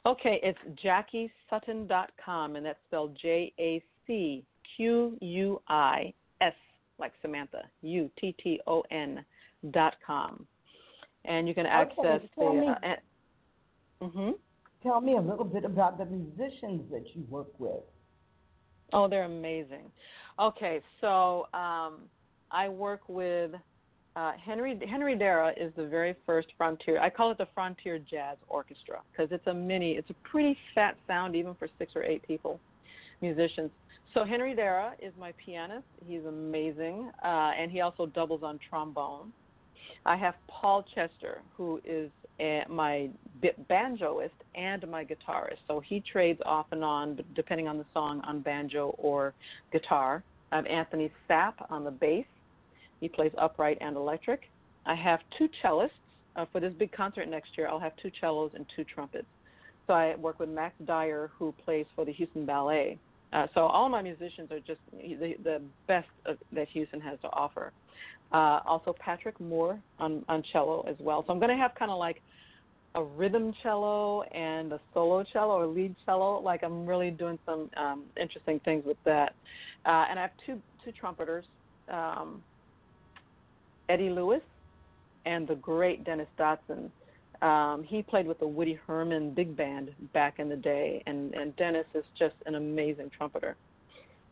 Okay, 0.06 0.40
it's 0.42 0.58
jacquisutton.com, 0.84 2.56
and 2.56 2.66
that's 2.66 2.78
spelled 2.88 3.16
J 3.20 3.52
A 3.58 3.82
C 4.06 4.44
Q 4.76 5.16
U 5.20 5.60
I 5.68 6.12
S, 6.40 6.54
like 6.98 7.12
Samantha, 7.22 7.62
U 7.82 8.10
T 8.18 8.34
T 8.42 8.60
O 8.66 8.82
N 8.90 9.24
dot 9.70 9.96
com. 10.06 10.46
And 11.24 11.46
you 11.46 11.54
can 11.54 11.66
access 11.66 11.96
okay, 12.04 12.28
tell 12.34 12.54
the. 12.54 12.60
Me, 12.60 12.68
uh, 12.68 14.04
mm-hmm. 14.04 14.30
Tell 14.82 15.00
me 15.02 15.16
a 15.16 15.20
little 15.20 15.44
bit 15.44 15.64
about 15.64 15.98
the 15.98 16.06
musicians 16.06 16.90
that 16.90 17.04
you 17.14 17.26
work 17.28 17.48
with. 17.58 17.82
Oh, 18.92 19.06
they're 19.06 19.24
amazing. 19.24 19.92
Okay, 20.38 20.80
so 21.02 21.46
um, 21.52 21.98
I 22.50 22.68
work 22.68 23.02
with 23.08 23.52
uh, 24.20 24.32
Henry 24.44 24.78
Henry 24.86 25.16
Darragh 25.16 25.54
is 25.56 25.72
the 25.76 25.86
very 25.86 26.14
first 26.26 26.48
frontier. 26.58 27.00
I 27.00 27.08
call 27.08 27.30
it 27.30 27.38
the 27.38 27.48
Frontier 27.54 27.98
Jazz 27.98 28.36
Orchestra 28.48 29.00
because 29.10 29.32
it's 29.32 29.46
a 29.46 29.54
mini. 29.54 29.92
It's 29.92 30.10
a 30.10 30.28
pretty 30.28 30.58
fat 30.74 30.96
sound 31.06 31.34
even 31.34 31.54
for 31.54 31.68
six 31.78 31.92
or 31.96 32.02
eight 32.02 32.22
people, 32.26 32.60
musicians. 33.22 33.70
So 34.12 34.24
Henry 34.24 34.54
Darragh 34.54 34.96
is 35.00 35.14
my 35.18 35.32
pianist. 35.42 35.86
He's 36.06 36.24
amazing, 36.26 37.10
uh, 37.24 37.52
and 37.58 37.70
he 37.70 37.80
also 37.80 38.06
doubles 38.06 38.42
on 38.42 38.58
trombone. 38.68 39.32
I 40.04 40.16
have 40.16 40.34
Paul 40.48 40.84
Chester, 40.94 41.40
who 41.56 41.80
is 41.84 42.10
a, 42.40 42.64
my 42.68 43.08
banjoist 43.70 44.30
and 44.54 44.86
my 44.88 45.04
guitarist. 45.04 45.58
So 45.66 45.80
he 45.80 46.02
trades 46.12 46.40
off 46.44 46.66
and 46.72 46.84
on, 46.84 47.20
depending 47.34 47.68
on 47.68 47.78
the 47.78 47.86
song, 47.94 48.20
on 48.26 48.40
banjo 48.40 48.94
or 48.98 49.32
guitar. 49.72 50.22
I 50.52 50.56
have 50.56 50.66
Anthony 50.66 51.10
Sapp 51.28 51.54
on 51.70 51.84
the 51.84 51.90
bass. 51.90 52.26
He 53.00 53.08
plays 53.08 53.32
upright 53.38 53.78
and 53.80 53.96
electric. 53.96 54.42
I 54.86 54.94
have 54.94 55.20
two 55.38 55.48
cellists. 55.64 55.90
Uh, 56.36 56.46
for 56.52 56.60
this 56.60 56.72
big 56.78 56.92
concert 56.92 57.28
next 57.28 57.50
year, 57.56 57.68
I'll 57.68 57.80
have 57.80 57.92
two 58.00 58.10
cellos 58.20 58.52
and 58.54 58.64
two 58.76 58.84
trumpets. 58.84 59.26
So 59.86 59.94
I 59.94 60.14
work 60.16 60.38
with 60.38 60.48
Max 60.48 60.74
Dyer, 60.84 61.30
who 61.36 61.52
plays 61.64 61.86
for 61.96 62.04
the 62.04 62.12
Houston 62.12 62.46
Ballet. 62.46 62.98
Uh, 63.32 63.46
so 63.54 63.62
all 63.62 63.88
my 63.88 64.02
musicians 64.02 64.50
are 64.52 64.60
just 64.60 64.80
the, 64.92 65.34
the 65.42 65.60
best 65.88 66.08
of, 66.26 66.36
that 66.52 66.68
Houston 66.68 67.00
has 67.00 67.18
to 67.22 67.28
offer. 67.32 67.72
Uh, 68.32 68.60
also 68.64 68.94
Patrick 69.00 69.40
Moore 69.40 69.80
on, 69.98 70.24
on 70.28 70.44
cello 70.52 70.84
as 70.88 70.96
well. 71.00 71.24
So 71.26 71.32
I'm 71.32 71.40
going 71.40 71.50
to 71.50 71.56
have 71.56 71.74
kind 71.76 71.90
of 71.90 71.98
like 71.98 72.22
a 72.94 73.02
rhythm 73.02 73.52
cello 73.62 74.22
and 74.22 74.72
a 74.72 74.80
solo 74.94 75.24
cello 75.32 75.54
or 75.54 75.66
lead 75.66 75.94
cello. 76.06 76.40
Like 76.40 76.62
I'm 76.62 76.86
really 76.86 77.10
doing 77.10 77.38
some 77.44 77.70
um, 77.76 78.04
interesting 78.20 78.60
things 78.60 78.84
with 78.84 78.98
that. 79.04 79.34
Uh, 79.84 80.06
and 80.08 80.18
I 80.18 80.22
have 80.22 80.32
two 80.46 80.60
two 80.84 80.92
trumpeters, 80.92 81.44
um, 81.92 82.42
Eddie 83.90 84.10
Lewis 84.10 84.40
and 85.26 85.46
the 85.46 85.56
great 85.56 86.04
Dennis 86.04 86.28
Dotson. 86.38 86.90
Um, 87.42 87.82
he 87.82 88.02
played 88.02 88.26
with 88.26 88.38
the 88.38 88.46
Woody 88.46 88.78
Herman 88.86 89.34
big 89.34 89.56
band 89.56 89.90
back 90.12 90.38
in 90.38 90.48
the 90.48 90.56
day, 90.56 91.02
and, 91.06 91.34
and 91.34 91.56
Dennis 91.56 91.86
is 91.94 92.04
just 92.18 92.34
an 92.46 92.54
amazing 92.54 93.10
trumpeter. 93.16 93.56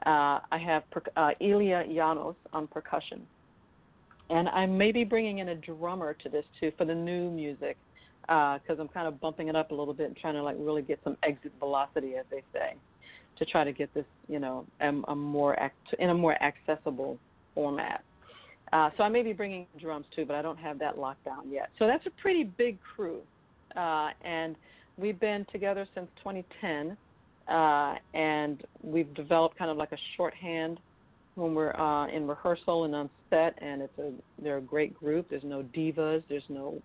Uh, 0.07 0.39
I 0.53 0.59
have 0.65 0.89
per- 0.91 1.03
uh, 1.17 1.31
Elia 1.41 1.85
Llanos 1.89 2.37
on 2.53 2.69
percussion, 2.69 3.27
and 4.31 4.49
I 4.49 4.67
may 4.67 4.93
be 4.93 5.05
bringing 5.05 5.39
in 5.39 5.49
a 5.49 5.55
drummer 5.57 6.15
to 6.23 6.29
this 6.29 6.45
too 6.61 6.71
for 6.79 6.85
the 6.85 6.95
new 6.95 7.31
music 7.31 7.77
because 8.23 8.79
uh, 8.79 8.81
I'm 8.81 8.89
kind 8.89 9.09
of 9.09 9.19
bumping 9.21 9.49
it 9.49 9.57
up 9.57 9.71
a 9.71 9.75
little 9.75 9.95
bit 9.95 10.07
and 10.07 10.17
trying 10.17 10.35
to 10.35 10.43
like 10.43 10.57
really 10.59 10.83
get 10.83 11.01
some 11.03 11.17
exit 11.23 11.53
velocity, 11.59 12.15
as 12.17 12.27
they 12.31 12.43
say, 12.53 12.75
to 13.39 13.45
try 13.47 13.65
to 13.65 13.73
get 13.73 13.93
this, 13.95 14.05
you 14.29 14.39
know, 14.39 14.67
a, 14.81 14.89
a 15.09 15.17
more 15.17 15.59
act- 15.59 15.95
in 15.99 16.11
a 16.11 16.15
more 16.15 16.37
accessible 16.43 17.19
format. 17.55 18.05
Uh, 18.73 18.91
so 18.97 19.03
I 19.03 19.09
may 19.09 19.23
be 19.23 19.33
bringing 19.33 19.67
drums 19.81 20.07
too, 20.15 20.25
but 20.25 20.37
I 20.37 20.43
don't 20.43 20.59
have 20.59 20.79
that 20.81 20.99
locked 20.99 21.25
down 21.25 21.51
yet. 21.51 21.71
So 21.79 21.87
that's 21.87 22.07
a 22.07 22.11
pretty 22.21 22.45
big 22.45 22.79
crew, 22.81 23.21
uh, 23.77 24.11
and 24.23 24.57
we've 24.97 25.19
been 25.19 25.47
together 25.53 25.87
since 25.95 26.09
2010, 26.19 26.97
uh, 27.49 27.95
and 28.15 28.63
we've 28.83 29.13
developed 29.15 29.57
kind 29.57 29.71
of 29.71 29.77
like 29.77 29.93
a 29.93 29.99
shorthand 30.17 30.79
when 31.35 31.55
we're 31.55 31.75
uh, 31.77 32.09
in 32.09 32.27
rehearsal 32.27 32.85
and 32.85 32.95
on 32.95 33.11
set, 33.31 33.55
and 33.63 33.81
it's 33.81 33.99
a 33.99 34.13
they're 34.43 34.59
a 34.59 34.63
great 34.63 34.99
group. 34.99 35.31
There's 35.31 35.45
no 35.45 35.63
divas. 35.75 36.23
There's 36.29 36.43
no 36.49 36.83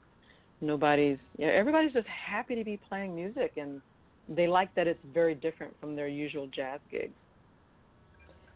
nobody's. 0.61 1.17
You 1.37 1.47
know, 1.47 1.53
everybody's 1.53 1.93
just 1.93 2.07
happy 2.07 2.55
to 2.55 2.63
be 2.63 2.77
playing 2.87 3.15
music, 3.15 3.53
and 3.57 3.81
they 4.29 4.47
like 4.47 4.73
that 4.75 4.87
it's 4.87 4.99
very 5.13 5.35
different 5.35 5.73
from 5.81 5.95
their 5.95 6.07
usual 6.07 6.47
jazz 6.47 6.79
gigs. 6.89 7.13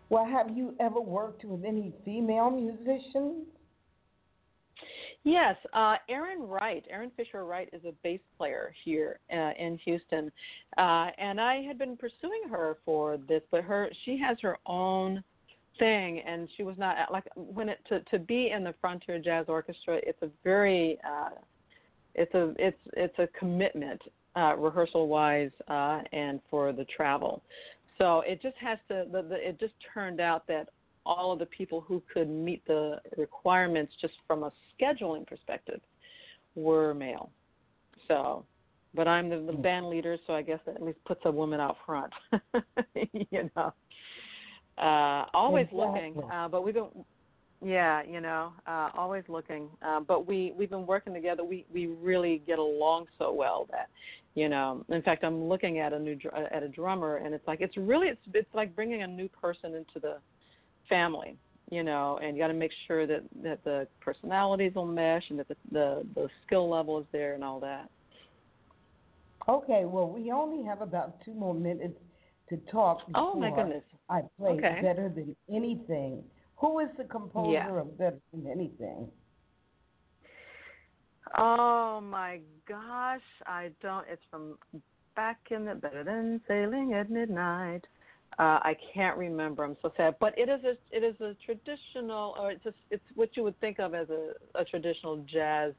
Well, 0.09 0.25
have 0.25 0.55
you 0.55 0.73
ever 0.79 1.01
worked 1.01 1.43
with 1.43 1.65
any 1.65 1.93
female 2.05 2.49
musicians? 2.49 3.45
Yes, 5.23 5.57
uh, 5.73 5.95
Erin 6.07 6.43
Wright, 6.43 6.85
Erin 6.89 7.11
Fisher 7.17 7.43
Wright 7.43 7.67
is 7.73 7.83
a 7.83 7.91
bass 8.01 8.21
player 8.37 8.73
here 8.85 9.19
uh, 9.33 9.51
in 9.59 9.77
Houston, 9.83 10.31
uh, 10.77 11.07
and 11.17 11.41
I 11.41 11.63
had 11.63 11.77
been 11.77 11.97
pursuing 11.97 12.43
her 12.49 12.77
for 12.85 13.17
this, 13.27 13.41
but 13.51 13.63
her 13.65 13.89
she 14.05 14.17
has 14.19 14.37
her 14.41 14.57
own 14.65 15.21
thing, 15.79 16.21
and 16.21 16.47
she 16.55 16.63
was 16.63 16.77
not 16.77 17.11
like 17.11 17.25
when 17.35 17.67
it 17.67 17.79
to 17.89 17.99
to 18.11 18.19
be 18.19 18.51
in 18.55 18.63
the 18.63 18.73
Frontier 18.79 19.19
Jazz 19.19 19.47
Orchestra. 19.49 19.99
It's 20.01 20.21
a 20.21 20.29
very 20.45 20.97
uh, 21.05 21.31
it's 22.15 22.33
a 22.33 22.53
it's 22.57 22.79
it's 22.93 23.19
a 23.19 23.27
commitment 23.37 24.01
uh, 24.37 24.55
rehearsal 24.55 25.07
wise 25.07 25.51
uh, 25.67 26.01
and 26.13 26.39
for 26.49 26.71
the 26.71 26.85
travel. 26.85 27.41
So 27.97 28.21
it 28.21 28.41
just 28.41 28.57
has 28.57 28.77
to. 28.89 29.05
The, 29.11 29.21
the, 29.23 29.35
it 29.35 29.59
just 29.59 29.73
turned 29.93 30.19
out 30.19 30.45
that 30.47 30.69
all 31.05 31.31
of 31.31 31.39
the 31.39 31.45
people 31.45 31.81
who 31.81 32.03
could 32.13 32.29
meet 32.29 32.65
the 32.67 32.99
requirements 33.17 33.93
just 34.01 34.13
from 34.27 34.43
a 34.43 34.51
scheduling 34.79 35.25
perspective 35.25 35.79
were 36.55 36.93
male. 36.93 37.31
So, 38.07 38.45
but 38.93 39.07
I'm 39.07 39.29
the, 39.29 39.37
the 39.37 39.53
Hmm. 39.53 39.61
band 39.61 39.89
leader, 39.89 40.17
so 40.27 40.33
I 40.33 40.41
guess 40.41 40.59
that 40.65 40.75
at 40.75 40.83
least 40.83 41.03
puts 41.05 41.21
a 41.25 41.31
woman 41.31 41.59
out 41.59 41.77
front. 41.85 42.11
you 43.31 43.49
know, 43.55 43.73
uh, 44.77 45.25
always 45.33 45.67
looking. 45.71 46.21
Uh, 46.31 46.47
but 46.47 46.63
we've 46.63 46.73
been, 46.73 46.89
yeah, 47.65 48.03
you 48.03 48.21
know, 48.21 48.53
uh, 48.67 48.89
always 48.95 49.23
looking. 49.27 49.69
Uh, 49.81 49.99
but 50.01 50.27
we 50.27 50.53
we've 50.57 50.69
been 50.69 50.85
working 50.85 51.13
together. 51.13 51.43
We 51.43 51.65
we 51.73 51.87
really 51.87 52.43
get 52.45 52.59
along 52.59 53.07
so 53.17 53.33
well 53.33 53.67
that 53.71 53.89
you 54.37 54.47
know 54.47 54.85
in 54.89 55.01
fact 55.01 55.23
i'm 55.23 55.43
looking 55.45 55.79
at 55.79 55.93
a 55.93 55.99
new 55.99 56.15
dr- 56.15 56.33
uh, 56.35 56.55
at 56.55 56.61
a 56.61 56.67
drummer 56.69 57.17
and 57.17 57.33
it's 57.33 57.47
like 57.47 57.59
it's 57.59 57.75
really 57.75 58.07
it's 58.07 58.21
it's 58.33 58.53
like 58.53 58.75
bringing 58.75 59.01
a 59.01 59.07
new 59.07 59.27
person 59.29 59.73
into 59.73 59.99
the 59.99 60.17
family 60.87 61.35
you 61.71 61.83
know 61.83 62.19
and 62.21 62.37
you 62.37 62.43
got 62.43 62.47
to 62.47 62.53
make 62.53 62.71
sure 62.85 63.07
that 63.07 63.23
that 63.41 63.63
the 63.63 63.87
personalities 63.99 64.73
will 64.75 64.85
mesh 64.85 65.23
and 65.29 65.39
that 65.39 65.47
the 65.47 65.55
the 65.71 66.05
the 66.15 66.29
skill 66.45 66.69
level 66.69 66.99
is 66.99 67.05
there 67.11 67.33
and 67.33 67.43
all 67.43 67.59
that 67.59 67.89
Okay, 69.49 69.85
well, 69.85 70.09
we 70.09 70.29
only 70.31 70.65
have 70.65 70.81
about 70.81 71.23
two 71.23 71.33
more 71.33 71.53
minutes 71.53 71.97
to 72.49 72.57
talk. 72.69 72.99
oh 73.15 73.33
my 73.35 73.49
goodness 73.49 73.83
I 74.09 74.21
play 74.37 74.51
Okay. 74.57 74.79
Better 74.81 75.09
Than 75.13 75.35
Anything. 75.49 76.23
Who 76.57 76.79
is 76.79 76.89
the 76.97 77.05
composer 77.05 77.79
of 77.79 77.97
Better 77.97 78.19
Than 78.33 78.45
Anything? 78.51 79.07
Oh 81.37 81.99
my 82.01 82.39
gosh 82.67 83.21
i 83.45 83.69
don't 83.81 84.05
it's 84.09 84.21
from 84.29 84.57
back 85.15 85.39
in 85.51 85.65
the 85.65 85.75
better 85.75 86.03
than 86.03 86.41
sailing 86.47 86.93
at 86.93 87.09
midnight 87.09 87.85
uh, 88.39 88.59
I 88.61 88.75
can't 88.93 89.17
remember. 89.17 89.63
I'm 89.63 89.77
so 89.81 89.91
sad, 89.97 90.15
but 90.19 90.37
it 90.37 90.47
is 90.47 90.63
a 90.63 90.77
it 90.95 91.03
is 91.03 91.19
a 91.21 91.35
traditional, 91.43 92.35
or 92.39 92.51
it's 92.51 92.63
just, 92.63 92.75
it's 92.91 93.03
what 93.15 93.29
you 93.35 93.41
would 93.43 93.59
think 93.59 93.79
of 93.79 93.95
as 93.95 94.07
a, 94.09 94.33
a 94.53 94.63
traditional 94.63 95.25
jazz 95.31 95.73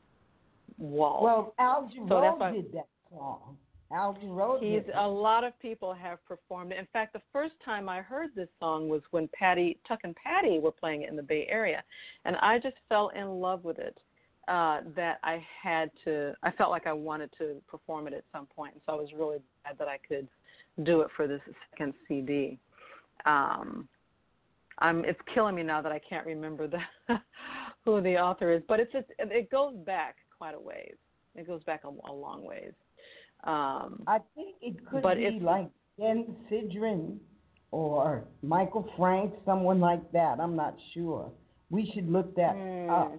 waltz. 0.76 1.22
Well, 1.22 1.54
Al 1.58 1.88
Jarreau 1.96 2.38
why- 2.38 2.52
did 2.52 2.72
that 2.72 2.88
song. 3.10 3.56
Al 3.92 4.14
Jarreau 4.14 4.58
He's 4.60 4.82
did 4.84 4.94
a 4.96 5.06
lot 5.06 5.44
of 5.44 5.58
people 5.60 5.94
have 5.94 6.24
performed 6.26 6.72
it. 6.72 6.78
In 6.78 6.88
fact, 6.92 7.12
the 7.12 7.22
first 7.32 7.54
time 7.64 7.88
I 7.88 8.00
heard 8.00 8.30
this 8.34 8.48
song 8.58 8.88
was 8.88 9.02
when 9.12 9.28
Patti 9.38 9.78
Tuck 9.86 10.00
and 10.02 10.16
Patti 10.16 10.58
were 10.58 10.72
playing 10.72 11.02
it 11.02 11.10
in 11.10 11.16
the 11.16 11.22
Bay 11.22 11.46
Area, 11.48 11.84
and 12.24 12.34
I 12.36 12.58
just 12.58 12.76
fell 12.88 13.10
in 13.10 13.40
love 13.40 13.62
with 13.62 13.78
it. 13.78 13.96
Uh, 14.48 14.80
that 14.96 15.18
I 15.24 15.44
had 15.62 15.90
to, 16.04 16.32
I 16.42 16.50
felt 16.52 16.70
like 16.70 16.86
I 16.86 16.92
wanted 16.92 17.30
to 17.36 17.60
perform 17.68 18.06
it 18.06 18.14
at 18.14 18.24
some 18.32 18.46
point, 18.46 18.72
and 18.72 18.82
so 18.86 18.94
I 18.94 18.96
was 18.96 19.08
really 19.12 19.38
glad 19.62 19.78
that 19.78 19.88
I 19.88 19.98
could 20.08 20.26
do 20.84 21.02
it 21.02 21.08
for 21.14 21.26
this 21.26 21.40
second 21.70 21.92
CD. 22.06 22.58
Um, 23.26 23.86
I'm, 24.78 25.04
it's 25.04 25.20
killing 25.34 25.54
me 25.54 25.62
now 25.62 25.82
that 25.82 25.92
I 25.92 25.98
can't 25.98 26.24
remember 26.24 26.66
the 26.66 26.78
who 27.84 28.00
the 28.00 28.16
author 28.16 28.52
is, 28.52 28.62
but 28.68 28.80
it's, 28.80 28.92
it 29.18 29.50
goes 29.50 29.74
back 29.84 30.16
quite 30.38 30.54
a 30.54 30.60
ways. 30.60 30.94
It 31.34 31.46
goes 31.46 31.62
back 31.64 31.82
a, 31.84 31.88
a 32.10 32.12
long 32.12 32.42
ways. 32.42 32.72
Um, 33.44 34.02
I 34.06 34.18
think 34.34 34.56
it 34.62 34.76
could 34.86 35.02
But 35.02 35.18
be 35.18 35.40
like 35.42 35.68
Ben 35.98 36.34
Sidran 36.50 37.18
or 37.70 38.24
Michael 38.42 38.88
Frank, 38.96 39.34
someone 39.44 39.78
like 39.78 40.10
that. 40.12 40.40
I'm 40.40 40.56
not 40.56 40.74
sure. 40.94 41.30
We 41.70 41.90
should 41.94 42.10
look 42.10 42.34
that 42.36 42.54
Hmm. 42.54 42.90
up. 42.90 43.12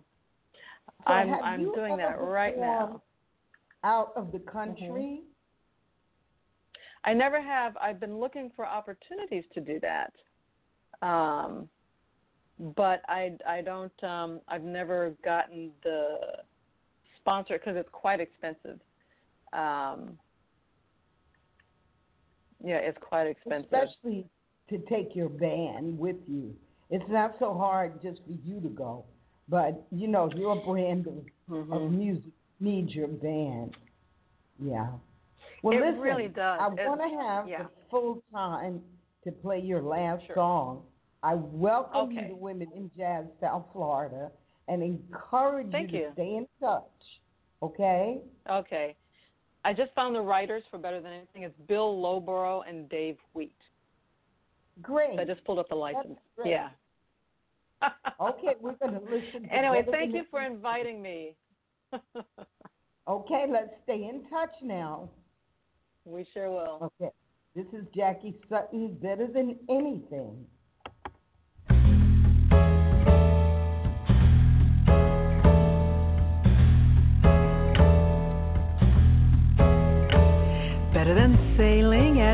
So 1.08 1.14
I'm 1.14 1.34
I'm 1.34 1.64
doing 1.64 1.98
that 1.98 2.20
right 2.20 2.58
now. 2.58 3.02
Out 3.84 4.12
of 4.16 4.32
the 4.32 4.40
country? 4.40 5.22
I 7.06 7.14
never 7.14 7.42
have. 7.42 7.78
I've 7.78 8.00
been 8.00 8.18
looking 8.20 8.52
for 8.56 8.66
opportunities 8.66 9.46
to 9.54 9.62
do 9.62 9.80
that, 9.80 10.14
um, 11.02 11.70
but 12.76 13.02
I 13.08 13.38
I 13.48 13.62
don't. 13.62 14.04
Um, 14.04 14.42
I've 14.50 14.64
never 14.64 15.16
gotten 15.24 15.72
the 15.84 16.18
sponsor 17.20 17.58
because 17.58 17.78
it's 17.78 17.90
quite 17.92 18.20
expensive. 18.20 18.80
Um, 19.54 20.18
yeah, 22.64 22.78
it's 22.78 22.98
quite 23.02 23.28
expensive. 23.28 23.72
Especially 23.72 24.26
to 24.70 24.78
take 24.90 25.16
your 25.16 25.30
band 25.30 25.98
with 25.98 26.18
you. 26.28 26.56
It's 26.90 27.10
not 27.10 27.36
so 27.40 27.54
hard 27.54 28.02
just 28.02 28.20
for 28.26 28.34
you 28.44 28.60
to 28.62 28.70
go, 28.70 29.06
but 29.50 29.86
you 29.92 30.08
know 30.08 30.32
your 30.36 30.56
brand 30.64 31.08
of, 31.08 31.18
of 31.52 31.68
mm-hmm. 31.68 31.98
music 31.98 32.32
needs 32.60 32.94
your 32.94 33.08
band. 33.08 33.76
Yeah. 34.64 34.88
Well, 35.64 35.78
It 35.78 35.82
listen, 35.82 36.00
really 36.00 36.28
does. 36.28 36.60
I 36.62 36.68
want 36.68 37.02
to 37.02 37.22
have 37.22 37.48
yeah. 37.48 37.64
the 37.64 37.70
full 37.90 38.24
time 38.34 38.82
to 39.24 39.32
play 39.32 39.60
your 39.60 39.82
last 39.82 40.26
Sure. 40.28 40.36
song. 40.36 40.84
I 41.24 41.36
welcome 41.36 42.12
you 42.12 42.20
Okay. 42.20 42.30
to 42.30 42.36
Women 42.36 42.70
in 42.74 42.90
Jazz 42.98 43.26
South 43.42 43.66
Florida, 43.74 44.32
and 44.70 44.82
encourage 44.82 45.72
Thank 45.72 45.92
you 45.92 46.00
to 46.00 46.06
you. 46.06 46.12
stay 46.14 46.36
in 46.36 46.48
touch. 46.62 46.84
Okay? 47.62 48.22
Okay. 48.50 48.96
I 49.66 49.74
just 49.74 49.94
found 49.94 50.16
the 50.16 50.22
writers 50.22 50.64
for 50.72 50.78
Better 50.78 51.02
Than 51.02 51.12
Anything. 51.12 51.44
It's 51.44 51.56
Bill 51.68 52.00
Loughborough 52.00 52.62
and 52.62 52.88
Dave 52.88 53.18
Wheat. 53.34 53.56
Great. 54.82 55.16
So 55.16 55.22
I 55.22 55.26
just 55.26 55.44
pulled 55.44 55.60
up 55.60 55.68
the 55.68 55.76
license. 55.76 56.18
Yeah. 56.46 56.70
Okay, 58.22 58.56
we're 58.60 58.74
going 58.74 58.94
to 58.94 59.00
listen. 59.00 59.50
Anyway, 59.50 59.86
thank 59.92 60.14
you 60.14 60.24
for 60.30 60.42
inviting 60.42 61.02
me. 61.02 61.36
Okay, 63.08 63.46
let's 63.52 63.72
stay 63.84 64.04
in 64.08 64.24
touch 64.30 64.54
now. 64.62 65.10
we 66.06 66.26
sure 66.34 66.52
will. 66.52 66.92
Okay. 67.02 67.12
This 67.56 67.66
is 67.74 67.86
Jacqui 67.98 68.36
Sutton, 68.50 68.98
Better 69.02 69.28
Than 69.28 69.58
Anything. 69.70 70.46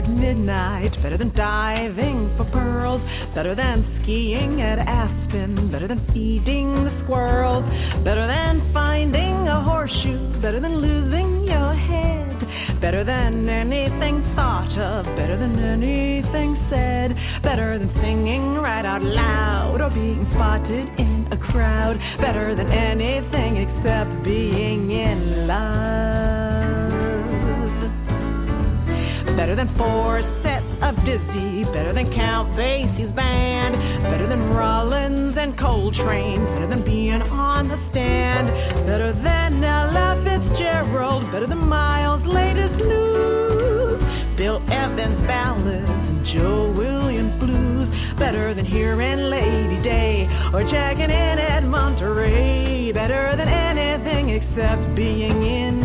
At 0.05 0.09
midnight, 0.09 0.91
better 1.01 1.17
than 1.17 1.33
diving 1.35 2.33
for 2.37 2.45
pearls, 2.51 3.01
better 3.33 3.55
than 3.55 3.83
skiing 4.01 4.61
at 4.61 4.79
Aspen, 4.79 5.71
better 5.71 5.87
than 5.87 6.05
feeding 6.13 6.85
the 6.85 6.93
squirrels, 7.03 7.65
better 8.03 8.27
than 8.27 8.71
finding 8.73 9.47
a 9.47 9.63
horseshoe, 9.63 10.41
better 10.41 10.59
than 10.59 10.77
losing 10.77 11.45
your 11.45 11.73
head, 11.73 12.81
better 12.81 13.03
than 13.03 13.49
anything 13.49 14.21
thought 14.35 14.71
of, 14.77 15.05
better 15.17 15.37
than 15.37 15.57
anything 15.57 16.55
said, 16.69 17.15
better 17.41 17.79
than 17.79 17.89
singing 18.01 18.55
right 18.55 18.85
out 18.85 19.01
loud 19.01 19.81
or 19.81 19.89
being 19.89 20.25
spotted 20.33 20.87
in 20.99 21.27
a 21.31 21.37
crowd, 21.51 21.97
better 22.21 22.55
than 22.55 22.71
anything 22.71 23.57
except 23.57 24.23
being 24.23 24.91
in 24.91 25.47
love. 25.47 26.54
Better 29.35 29.53
than 29.53 29.67
four 29.75 30.23
sets 30.43 30.63
of 30.81 30.95
Dizzy, 31.03 31.67
better 31.75 31.91
than 31.93 32.07
Count 32.15 32.55
Basie's 32.55 33.11
band, 33.15 33.75
better 34.07 34.29
than 34.29 34.55
Rollins 34.55 35.35
and 35.37 35.59
Coltrane, 35.59 36.39
better 36.55 36.67
than 36.67 36.85
being 36.85 37.21
on 37.21 37.67
the 37.67 37.75
stand, 37.91 38.47
better 38.87 39.11
than 39.11 39.61
Ella 39.61 40.23
Fitzgerald, 40.23 41.29
better 41.33 41.47
than 41.47 41.59
Miles' 41.67 42.23
latest 42.25 42.79
news, 42.79 43.99
Bill 44.39 44.63
Evans' 44.71 45.19
ballads 45.27 45.83
and 45.83 46.25
Joe 46.31 46.71
Williams 46.71 47.35
blues, 47.37 47.91
better 48.17 48.55
than 48.55 48.65
hearing 48.65 49.19
Lady 49.27 49.83
Day 49.83 50.31
or 50.55 50.63
checking 50.63 51.11
in 51.11 51.35
at 51.43 51.67
Monterey, 51.67 52.93
better 52.93 53.35
than 53.35 53.49
anything 53.51 54.29
except 54.29 54.95
being 54.95 55.43
in 55.43 55.84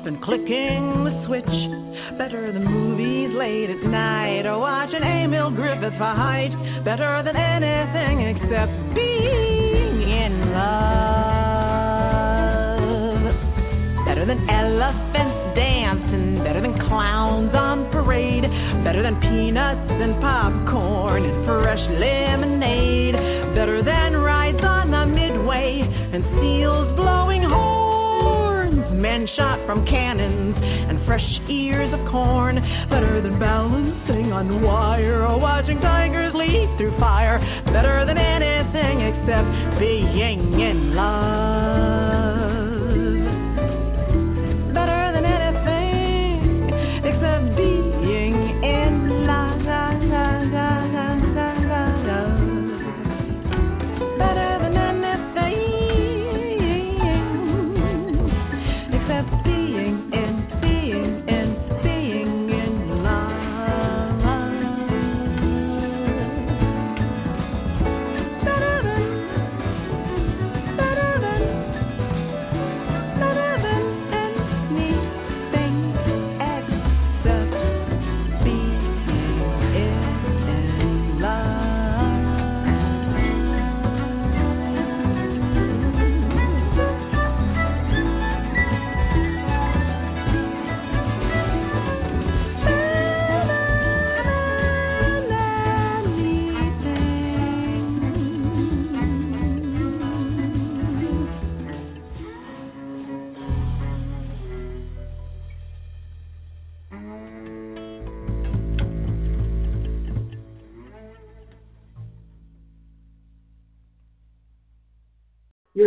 Karloff 0.00 0.06
and 0.06 0.22
clicking 0.22 1.04
the 1.04 1.26
switch. 1.26 2.18
Better 2.18 2.52
than 2.52 2.64
movies 2.64 3.30
late 3.36 3.70
at 3.70 3.82
night 3.82 4.46
or 4.46 4.58
watching 4.58 5.02
Emil 5.02 5.50
Griffith 5.50 5.98
fight. 5.98 6.50
Better 6.84 7.22
than 7.24 7.36
shot 29.36 29.64
from 29.66 29.84
cannons 29.86 30.56
and 30.58 31.04
fresh 31.06 31.24
ears 31.48 31.92
of 31.92 32.00
corn, 32.10 32.56
better 32.88 33.20
than 33.22 33.38
balancing 33.38 34.32
on 34.32 34.62
wire 34.62 35.26
or 35.26 35.38
watching 35.38 35.78
tigers 35.80 36.32
leap 36.34 36.68
through 36.78 36.96
fire, 36.98 37.38
better 37.66 38.04
than 38.06 38.18
anything 38.18 39.00
except 39.02 39.78
being 39.78 40.60
in 40.60 40.94
love 40.94 42.39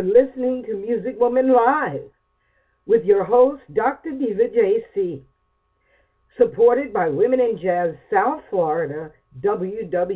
You're 0.04 0.26
listening 0.26 0.64
to 0.66 0.76
Music 0.76 1.18
Woman 1.18 1.54
Live 1.54 2.10
with 2.86 3.06
your 3.06 3.24
host, 3.24 3.62
Dr. 3.74 4.12
Diva 4.12 4.50
J.C., 4.50 5.24
supported 6.38 6.92
by 6.92 7.08
Women 7.08 7.40
in 7.40 7.58
Jazz 7.62 7.96
South 8.12 8.42
Florida, 8.50 9.12
www.wijsf.org. 9.40 10.10